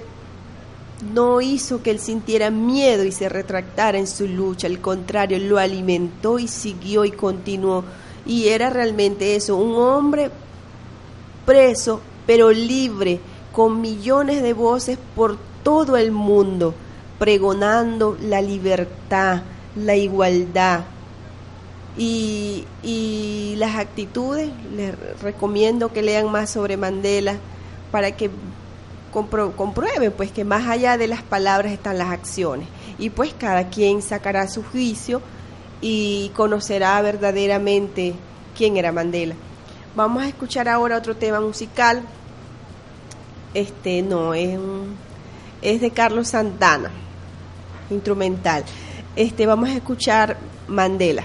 no 1.13 1.41
hizo 1.41 1.83
que 1.83 1.91
él 1.91 1.99
sintiera 1.99 2.49
miedo 2.49 3.03
y 3.03 3.11
se 3.11 3.27
retractara 3.27 3.97
en 3.97 4.07
su 4.07 4.25
lucha, 4.25 4.67
al 4.67 4.79
contrario, 4.79 5.37
lo 5.37 5.57
alimentó 5.57 6.39
y 6.39 6.47
siguió 6.47 7.03
y 7.03 7.11
continuó. 7.11 7.83
Y 8.25 8.47
era 8.47 8.69
realmente 8.69 9.35
eso, 9.35 9.57
un 9.57 9.75
hombre 9.75 10.31
preso, 11.45 11.99
pero 12.25 12.51
libre, 12.51 13.19
con 13.51 13.81
millones 13.81 14.41
de 14.41 14.53
voces 14.53 14.97
por 15.13 15.37
todo 15.61 15.97
el 15.97 16.13
mundo, 16.13 16.73
pregonando 17.19 18.17
la 18.21 18.41
libertad, 18.41 19.41
la 19.75 19.95
igualdad. 19.95 20.81
Y, 21.97 22.65
y 22.83 23.55
las 23.57 23.77
actitudes, 23.77 24.49
les 24.75 24.93
recomiendo 25.21 25.93
que 25.93 26.01
lean 26.01 26.29
más 26.29 26.49
sobre 26.49 26.75
Mandela 26.75 27.37
para 27.91 28.11
que 28.11 28.29
comprueben 29.13 30.11
pues 30.11 30.29
que 30.29 30.43
más 30.43 30.67
allá 30.67 30.97
de 30.97 31.07
las 31.07 31.21
palabras 31.21 31.71
están 31.71 31.97
las 31.97 32.09
acciones 32.09 32.67
y 32.99 33.09
pues 33.11 33.33
cada 33.33 33.69
quien 33.69 34.01
sacará 34.01 34.45
su 34.49 34.61
juicio 34.61 35.21
y 35.79 36.33
conocerá 36.35 37.01
verdaderamente 37.01 38.13
quién 38.57 38.75
era 38.75 38.91
Mandela. 38.91 39.35
Vamos 39.95 40.21
a 40.23 40.27
escuchar 40.27 40.67
ahora 40.67 40.97
otro 40.97 41.15
tema 41.15 41.39
musical. 41.39 42.01
Este 43.53 44.01
no 44.01 44.33
es 44.33 44.57
un- 44.57 44.97
es 45.65 45.81
de 45.81 45.89
Carlos 45.89 46.27
Santana, 46.29 46.91
instrumental. 47.89 48.63
Este 49.15 49.47
vamos 49.47 49.69
a 49.69 49.73
escuchar 49.73 50.37
Mandela. 50.67 51.23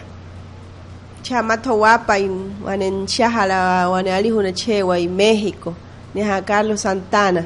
Chama 1.22 1.60
Tawapa 1.60 2.18
y 2.18 2.30
Wanen 2.62 3.04
Shahala, 3.04 3.88
Wanali 3.90 4.32
Hunachewa 4.32 4.98
y 4.98 5.08
México. 5.08 5.74
Neja 6.14 6.42
Carlos 6.44 6.80
Santana. 6.80 7.44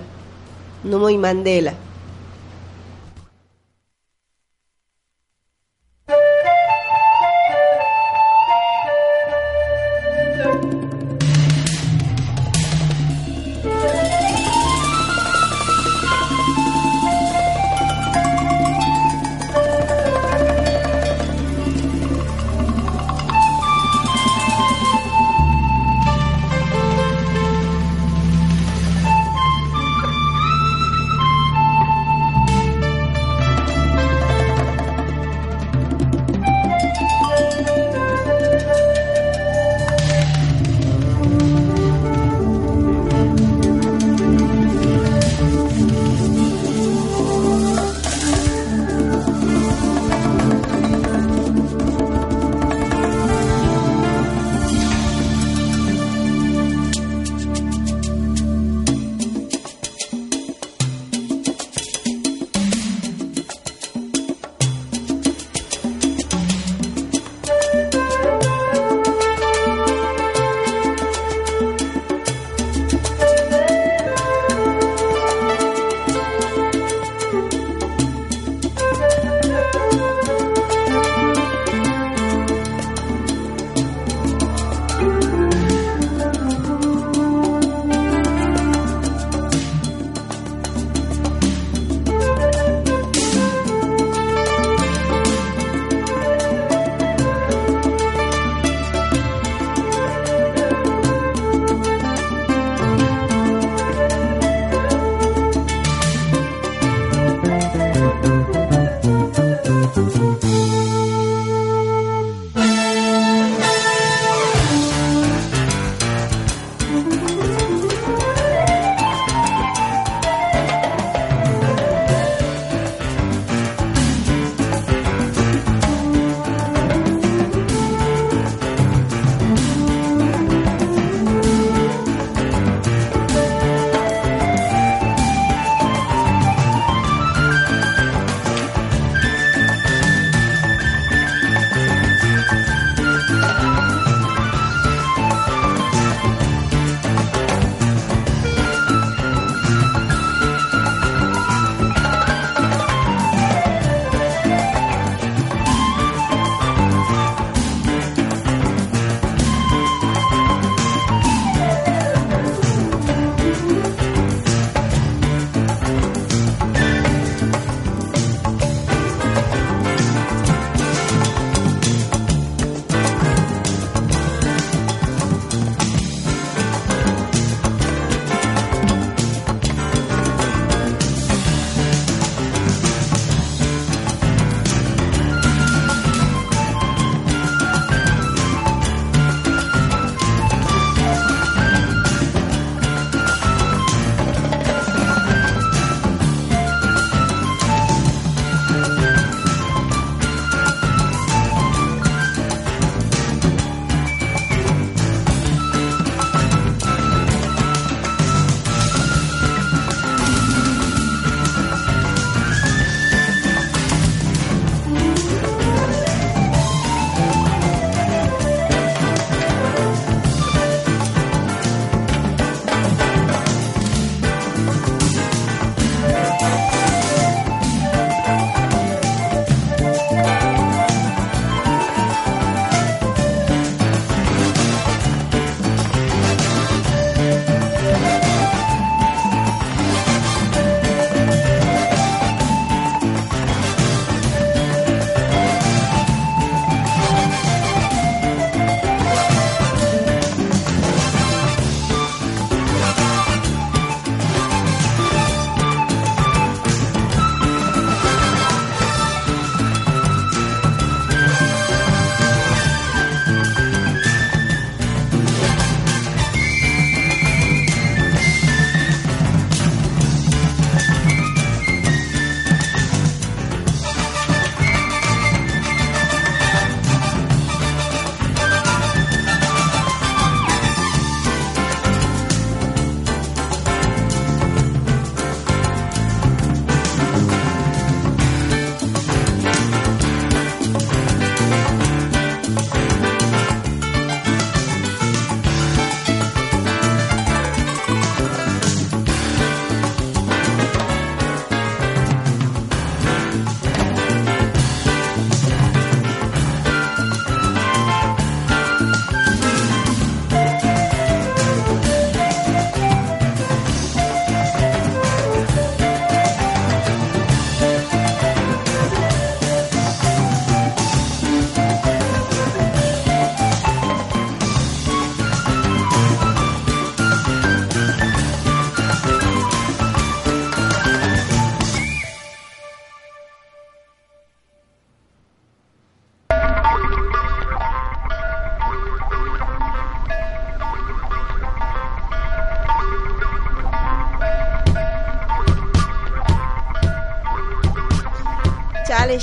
Numo 0.85 1.11
y 1.11 1.19
Mandela. 1.19 1.75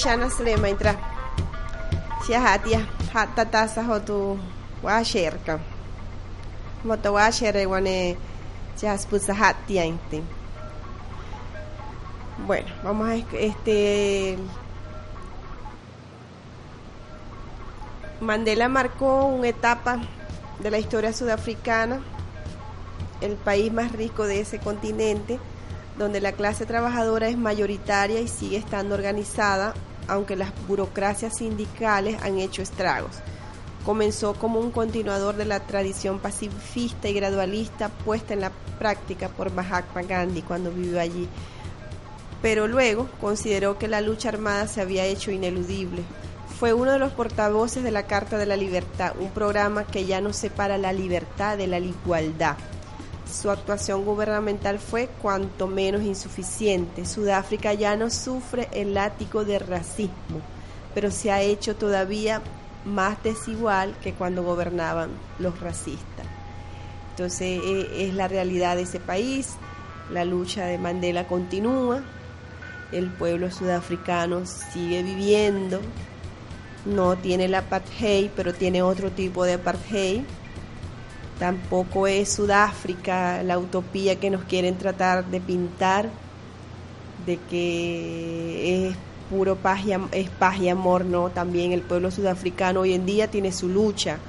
Shana 0.02 0.30
slema 0.30 0.68
intra 0.70 0.96
sia 2.26 2.42
hatia 2.42 2.80
hatta 3.14 3.46
tasa 3.46 3.84
hotu 3.84 4.40
wa 4.82 5.04
sherka 5.04 5.60
moto 6.84 7.14
wa 7.14 7.30
shere 7.32 7.66
wane 7.66 8.18
sia 8.76 8.98
spusa 8.98 9.34
hatia 9.34 9.86
inte. 9.86 10.24
Bueno 12.48 12.68
vamos 12.84 13.10
a 13.10 13.16
este 13.38 14.40
Mandela 18.22 18.70
marcó 18.70 19.26
una 19.26 19.50
etapa 19.50 20.00
de 20.60 20.72
la 20.72 20.80
historia 20.80 21.14
sudafricana, 21.14 22.02
el 23.22 23.34
país 23.34 23.72
más 23.72 23.92
rico 23.92 24.26
de 24.26 24.42
ese 24.42 24.58
continente, 24.60 25.40
donde 25.98 26.22
la 26.22 26.32
clase 26.32 26.66
trabajadora 26.66 27.28
es 27.28 27.38
mayoritaria 27.38 28.20
y 28.20 28.28
sigue 28.28 28.58
estando 28.58 28.94
organizada, 28.94 29.74
aunque 30.08 30.36
las 30.36 30.52
burocracias 30.68 31.38
sindicales 31.38 32.22
han 32.24 32.40
hecho 32.40 32.62
estragos. 32.62 33.18
Comenzó 33.86 34.34
como 34.34 34.60
un 34.60 34.72
continuador 34.72 35.36
de 35.36 35.46
la 35.46 35.60
tradición 35.62 36.20
pacifista 36.20 37.10
y 37.10 37.14
gradualista 37.14 37.90
puesta 37.90 38.34
en 38.34 38.42
la 38.42 38.52
práctica 38.78 39.30
por 39.30 39.52
Mahatma 39.52 40.04
Gandhi 40.04 40.42
cuando 40.44 40.72
vivió 40.72 41.00
allí, 41.00 41.28
pero 42.42 42.68
luego 42.68 43.10
consideró 43.20 43.78
que 43.78 43.88
la 43.88 44.02
lucha 44.02 44.30
armada 44.30 44.68
se 44.68 44.82
había 44.82 45.06
hecho 45.06 45.32
ineludible. 45.32 46.04
Fue 46.60 46.74
uno 46.74 46.92
de 46.92 47.00
los 47.00 47.12
portavoces 47.12 47.84
de 47.84 47.92
la 47.92 48.04
Carta 48.04 48.38
de 48.38 48.46
la 48.46 48.56
Libertad, 48.56 49.14
un 49.20 49.32
programa 49.32 49.86
que 49.86 50.06
ya 50.06 50.22
no 50.22 50.32
separa 50.32 50.78
la 50.78 50.94
libertad 50.94 51.58
de 51.58 51.68
la 51.68 51.80
igualdad. 51.80 52.58
Su 53.32 53.50
actuación 53.50 54.04
gubernamental 54.04 54.78
fue 54.78 55.08
cuanto 55.22 55.68
menos 55.68 56.02
insuficiente. 56.02 57.06
Sudáfrica 57.06 57.74
ya 57.74 57.96
no 57.96 58.10
sufre 58.10 58.68
el 58.74 58.94
látigo 58.94 59.46
de 59.46 59.58
racismo, 59.58 60.42
pero 60.94 61.12
se 61.12 61.32
ha 61.32 61.42
hecho 61.42 61.76
todavía 61.76 62.42
más 62.84 63.24
desigual 63.24 63.96
que 64.04 64.14
cuando 64.14 64.44
gobernaban 64.44 65.12
los 65.40 65.60
racistas. 65.62 66.26
Entonces 67.12 67.62
eh, 67.64 68.08
es 68.08 68.14
la 68.14 68.28
realidad 68.28 68.76
de 68.76 68.84
ese 68.84 69.00
país, 69.00 69.56
la 70.12 70.26
lucha 70.26 70.66
de 70.66 70.78
Mandela 70.78 71.28
continúa, 71.28 72.04
el 72.92 73.10
pueblo 73.10 73.50
sudafricano 73.50 74.46
sigue 74.46 75.04
viviendo, 75.04 75.80
no 76.86 77.16
tiene 77.16 77.46
el 77.46 77.56
apartheid, 77.56 78.30
pero 78.36 78.54
tiene 78.54 78.82
otro 78.82 79.12
tipo 79.12 79.46
de 79.46 79.54
apartheid. 79.54 80.24
Tampoco 81.42 82.06
es 82.06 82.32
Sudáfrica 82.32 83.42
la 83.42 83.58
utopía 83.58 84.20
que 84.20 84.30
nos 84.30 84.44
quieren 84.44 84.78
tratar 84.78 85.26
de 85.26 85.42
pintar, 85.42 86.08
de 87.26 87.40
que 87.50 88.90
es 88.90 88.96
puro 89.28 89.56
paz 89.56 89.80
y, 89.88 90.24
paz 90.38 90.60
y 90.60 90.70
amor, 90.70 91.04
no. 91.04 91.32
También 91.32 91.72
el 91.72 91.82
pueblo 91.82 92.12
sudafricano 92.12 92.82
hoy 92.82 92.94
en 92.94 93.08
día 93.08 93.28
tiene 93.32 93.52
su 93.52 93.70
lucha. 93.70 94.20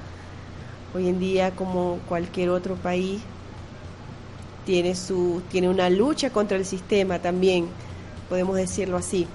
Hoy 0.95 1.07
en 1.07 1.19
día, 1.19 1.51
como 1.51 1.99
cualquier 2.09 2.49
otro 2.49 2.77
país, 2.77 3.21
tiene 4.65 4.95
su 4.95 5.43
tiene 5.51 5.69
una 5.69 5.91
lucha 5.91 6.31
contra 6.31 6.57
el 6.57 6.65
sistema 6.65 7.19
también, 7.19 7.67
podemos 8.27 8.55
decirlo 8.55 8.97
así. 8.97 9.27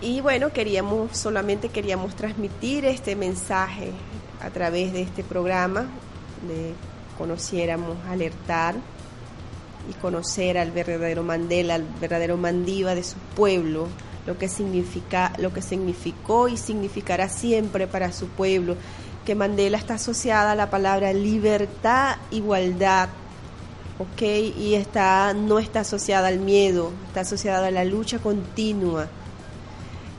Y 0.00 0.20
bueno, 0.20 0.52
queríamos 0.52 1.16
solamente 1.16 1.68
queríamos 1.68 2.14
transmitir 2.14 2.84
este 2.84 3.16
mensaje 3.16 3.90
a 4.42 4.50
través 4.50 4.92
de 4.92 5.02
este 5.02 5.24
programa, 5.24 5.86
de 6.46 6.74
conociéramos, 7.16 7.96
alertar 8.08 8.74
y 9.88 9.94
conocer 9.94 10.58
al 10.58 10.70
verdadero 10.70 11.22
Mandela, 11.22 11.76
al 11.76 11.84
verdadero 12.00 12.36
Mandiva 12.36 12.94
de 12.94 13.02
su 13.02 13.16
pueblo, 13.34 13.88
lo 14.26 14.36
que 14.38 14.48
significa, 14.48 15.32
lo 15.38 15.52
que 15.52 15.62
significó 15.62 16.48
y 16.48 16.56
significará 16.56 17.28
siempre 17.28 17.86
para 17.86 18.12
su 18.12 18.26
pueblo, 18.28 18.76
que 19.24 19.34
Mandela 19.34 19.78
está 19.78 19.94
asociada 19.94 20.52
a 20.52 20.54
la 20.54 20.70
palabra 20.70 21.12
libertad, 21.12 22.16
igualdad, 22.30 23.08
¿ok? 23.98 24.22
Y 24.56 24.74
está, 24.74 25.32
no 25.34 25.58
está 25.58 25.80
asociada 25.80 26.28
al 26.28 26.38
miedo, 26.38 26.92
está 27.08 27.20
asociada 27.20 27.68
a 27.68 27.70
la 27.70 27.84
lucha 27.84 28.18
continua. 28.18 29.08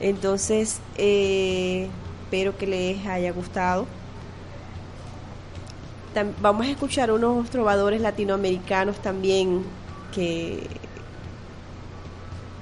Entonces, 0.00 0.80
eh, 0.96 1.88
espero 2.24 2.56
que 2.56 2.66
les 2.66 3.06
haya 3.06 3.32
gustado. 3.32 3.86
Vamos 6.40 6.66
a 6.66 6.70
escuchar 6.70 7.10
unos 7.10 7.48
trovadores 7.50 8.00
latinoamericanos 8.00 8.96
también 9.00 9.62
que 10.14 10.66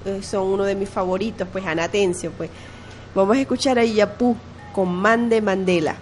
eh, 0.04 0.22
son 0.22 0.48
uno 0.48 0.64
de 0.64 0.74
mis 0.74 0.88
favoritos, 0.88 1.46
pues 1.50 1.66
Anatencio, 1.66 2.32
pues. 2.32 2.50
Vamos 3.14 3.36
a 3.36 3.40
escuchar 3.40 3.78
a 3.78 3.84
Iyapú 3.84 4.36
con 4.72 4.94
Mande 4.94 5.40
Mandela. 5.40 5.96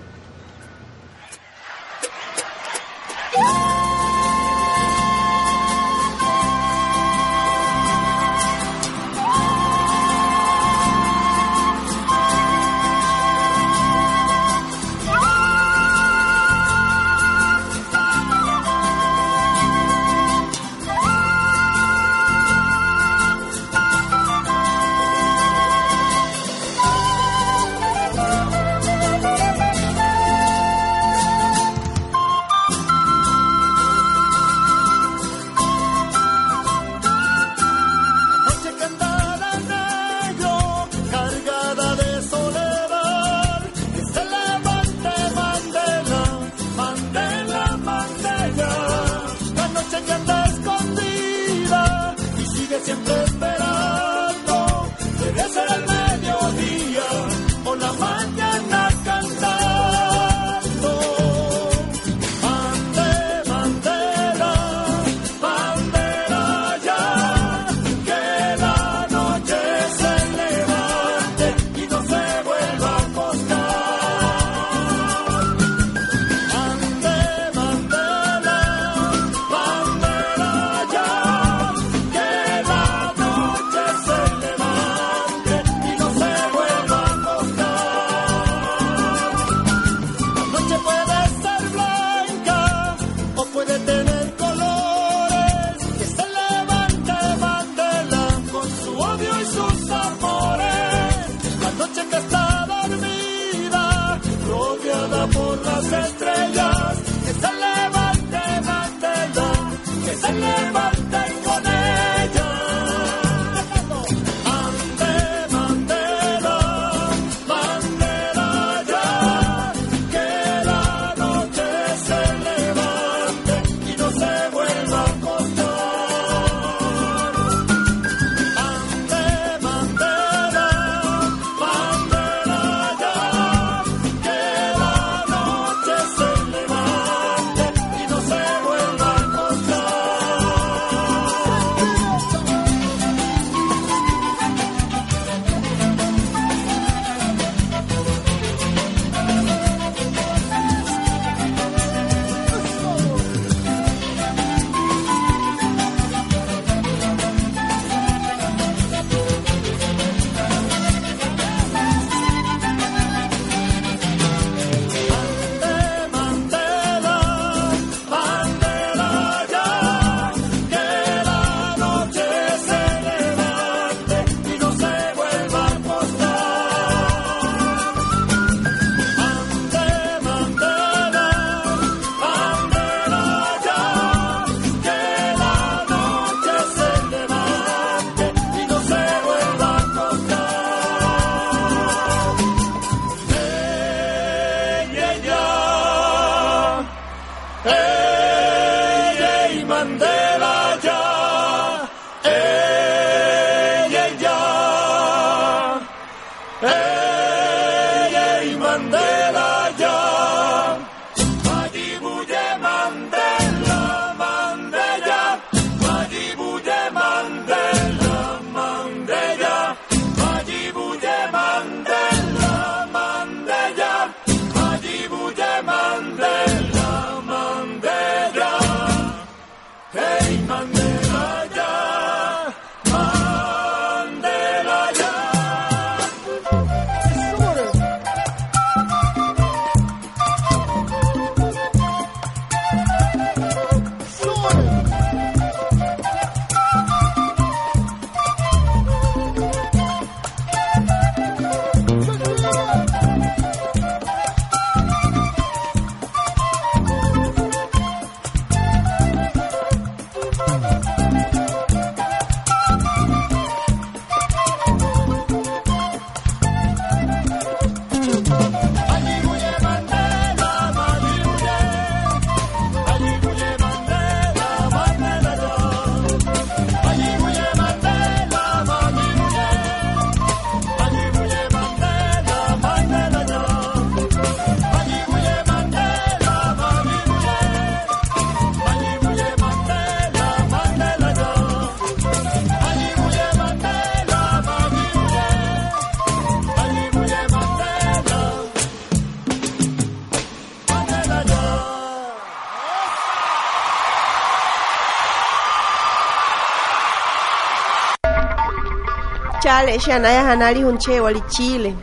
Chale, 309.65 309.79
Shanaya 309.79 310.25
Hanali 310.25 310.61
Hunche, 310.63 311.01
Wali 311.01 311.23
Chile, 311.31 311.75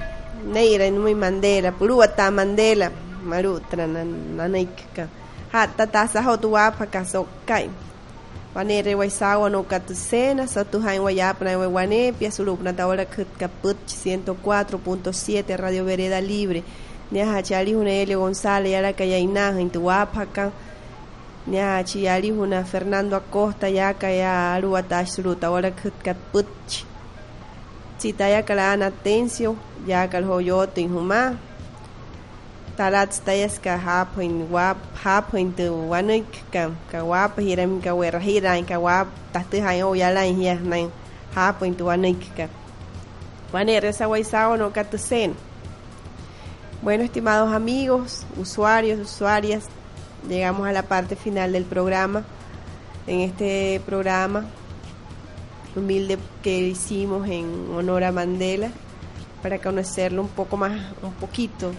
Neira 0.45 0.91
Nui 0.91 1.15
Mandela, 1.15 1.71
Puruata 1.71 2.29
Mandela, 2.29 2.91
Marutra 3.23 3.87
Nanaika, 3.87 5.07
Hata 5.51 5.87
Tasa 5.87 6.21
Hotuapa 6.21 6.85
Kasokai. 6.85 7.69
Wanere 8.53 8.93
Waisawa 8.93 9.49
no 9.49 9.63
Katusena, 9.63 10.47
Satuhain 10.47 11.01
Wayapna 11.01 11.71
Wane, 11.71 12.11
Piazulup 12.13 12.59
Natahora 12.61 13.05
Kaput 13.05 13.77
104.7 13.87 15.59
Radio 15.59 15.83
Vereda 15.83 16.21
Libre. 16.21 16.63
Nia 17.11 17.41
Chali 17.41 17.73
Hunelio 17.73 18.19
González, 18.19 18.71
Yara 18.71 18.93
Kayaina, 18.93 19.59
Intuapaka. 19.59 20.51
Nia 21.47 21.83
Chiali 21.83 22.29
Huna 22.29 22.63
Fernando 22.63 23.15
Acosta, 23.15 23.67
Yaka 23.67 24.11
Ya 24.11 24.53
Aruatash 24.53 25.23
Ruta, 25.23 25.47
ahora 25.47 25.71
Kaput. 25.71 26.90
Chitaya 28.01 28.41
Kalana 28.41 28.89
Tencio, 28.89 29.55
Yakal 29.85 30.25
Hoyoto 30.25 30.81
Inhuma. 30.81 31.37
Talat 32.73 33.13
Stayas 33.13 33.61
ka 33.61 33.77
hapon 33.77 34.49
wap 34.49 34.81
hapon 34.97 35.53
tu 35.53 35.69
wanik 35.85 36.25
ka 36.49 36.73
ka 36.89 37.05
wap 37.05 37.37
hiram 37.37 37.77
ka 37.77 37.93
wer 37.93 38.17
hiran 38.17 38.65
ka 38.65 38.81
wap 38.81 39.05
tahtu 39.29 39.61
hayo 39.61 39.93
yala 39.93 40.25
hiya 40.25 40.57
nang 40.57 40.89
hapon 41.37 41.77
tu 41.77 41.85
wanik 41.85 42.25
ka. 42.33 42.49
Wane 43.53 43.77
resa 43.77 44.09
waisao 44.09 44.57
no 44.57 44.73
katusen. 44.73 45.37
Bueno, 46.81 47.03
estimados 47.03 47.53
amigos, 47.53 48.25
usuarios, 48.33 48.97
usuarias, 48.97 49.69
llegamos 50.25 50.65
a 50.65 50.73
la 50.73 50.81
parte 50.81 51.15
final 51.15 51.53
del 51.53 51.65
programa. 51.69 52.25
En 53.05 53.21
este 53.21 53.79
programa 53.85 54.49
humilde 55.75 56.17
que 56.43 56.59
hicimos 56.59 57.27
en 57.29 57.73
honor 57.73 58.03
a 58.03 58.11
Mandela 58.11 58.69
para 59.41 59.59
conocerlo 59.59 60.21
un 60.21 60.27
poco 60.27 60.57
más, 60.57 60.93
un 61.01 61.13
poquito. 61.13 61.71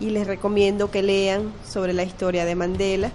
Y 0.00 0.10
les 0.10 0.26
recomiendo 0.26 0.90
que 0.90 1.02
lean 1.02 1.52
sobre 1.66 1.92
la 1.92 2.02
historia 2.02 2.44
de 2.44 2.54
Mandela 2.54 3.10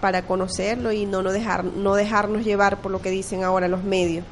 para 0.00 0.22
conocerlo 0.22 0.92
y 0.92 1.06
no, 1.06 1.22
no, 1.22 1.32
dejar, 1.32 1.64
no 1.64 1.94
dejarnos 1.94 2.44
llevar 2.44 2.80
por 2.80 2.92
lo 2.92 3.00
que 3.00 3.10
dicen 3.10 3.44
ahora 3.44 3.68
los 3.68 3.82
medios. 3.82 4.24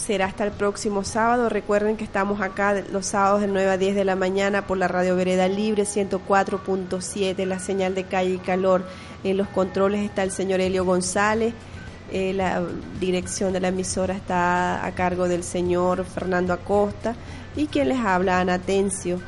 Será 0.00 0.24
hasta 0.24 0.44
el 0.44 0.50
próximo 0.50 1.04
sábado. 1.04 1.50
Recuerden 1.50 1.98
que 1.98 2.04
estamos 2.04 2.40
acá 2.40 2.74
los 2.90 3.04
sábados 3.04 3.42
de 3.42 3.48
9 3.48 3.70
a 3.70 3.76
10 3.76 3.94
de 3.94 4.06
la 4.06 4.16
mañana 4.16 4.66
por 4.66 4.78
la 4.78 4.88
Radio 4.88 5.14
Vereda 5.14 5.46
Libre 5.46 5.82
104.7, 5.82 7.44
la 7.44 7.58
señal 7.58 7.94
de 7.94 8.04
calle 8.04 8.30
y 8.30 8.38
calor. 8.38 8.82
En 9.24 9.36
los 9.36 9.46
controles 9.48 10.00
está 10.00 10.22
el 10.22 10.30
señor 10.30 10.62
Helio 10.62 10.86
González. 10.86 11.52
Eh, 12.10 12.32
la 12.32 12.62
dirección 12.98 13.52
de 13.52 13.60
la 13.60 13.68
emisora 13.68 14.14
está 14.14 14.86
a 14.86 14.90
cargo 14.92 15.28
del 15.28 15.44
señor 15.44 16.06
Fernando 16.06 16.54
Acosta. 16.54 17.14
Y 17.54 17.66
quien 17.66 17.90
les 17.90 17.98
habla, 17.98 18.40
Ana 18.40 18.58
Tencio. 18.58 19.20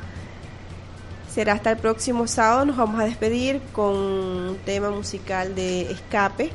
Será 1.30 1.52
hasta 1.52 1.70
el 1.70 1.76
próximo 1.76 2.26
sábado. 2.26 2.64
Nos 2.64 2.78
vamos 2.78 2.98
a 2.98 3.04
despedir 3.04 3.60
con 3.72 3.94
un 3.94 4.56
tema 4.64 4.90
musical 4.90 5.54
de 5.54 5.92
escape. 5.92 6.50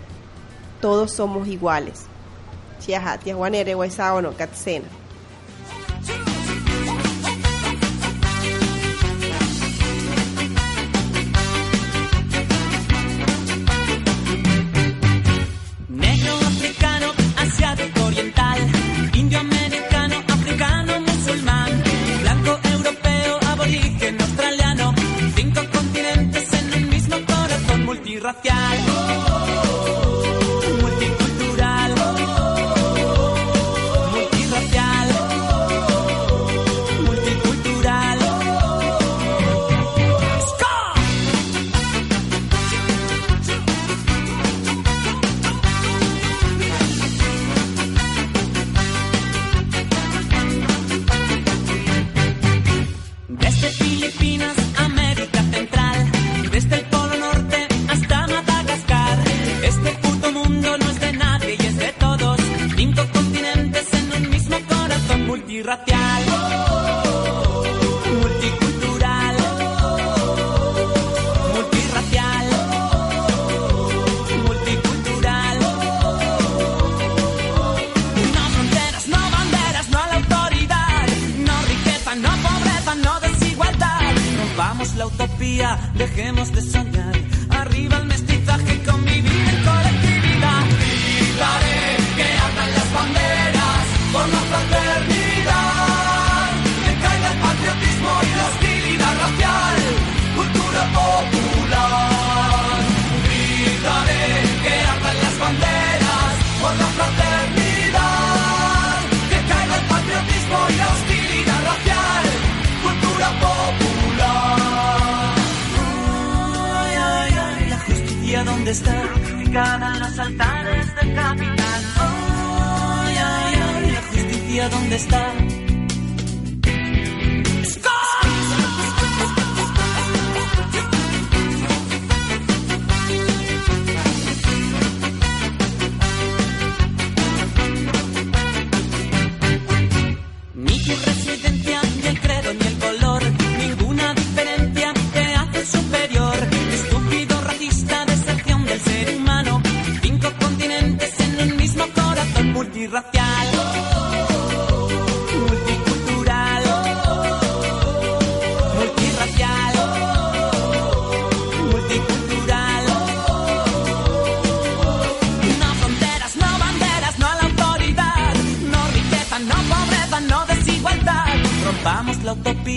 Todos 0.82 1.12
somos 1.12 1.48
iguales. 1.48 2.08
Chiaja, 2.80 3.18
Tiahuanere, 3.18 3.74
Huesao, 3.74 4.22
no, 4.22 4.32
Katsena. 4.32 5.07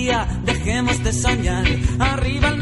día 0.01 0.27
dejemos 0.45 1.03
de 1.05 1.13
soñar. 1.13 1.67
Arriba 1.99 2.49
el 2.49 2.60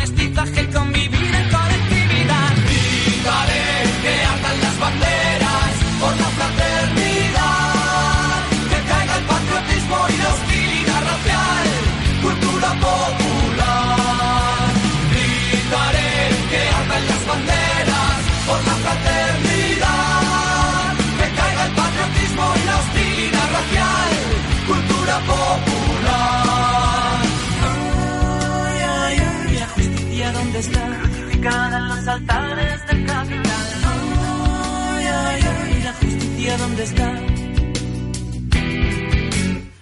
está. 36.82 37.20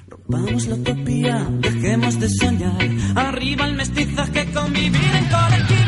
Rompamos 0.08 0.66
la 0.66 0.74
utopía, 0.74 1.46
dejemos 1.60 2.20
de 2.20 2.28
soñar. 2.28 2.88
Arriba 3.14 3.66
el 3.66 3.74
mestizaje, 3.74 4.46
convivir 4.52 5.12
en 5.14 5.28
colectivo. 5.28 5.85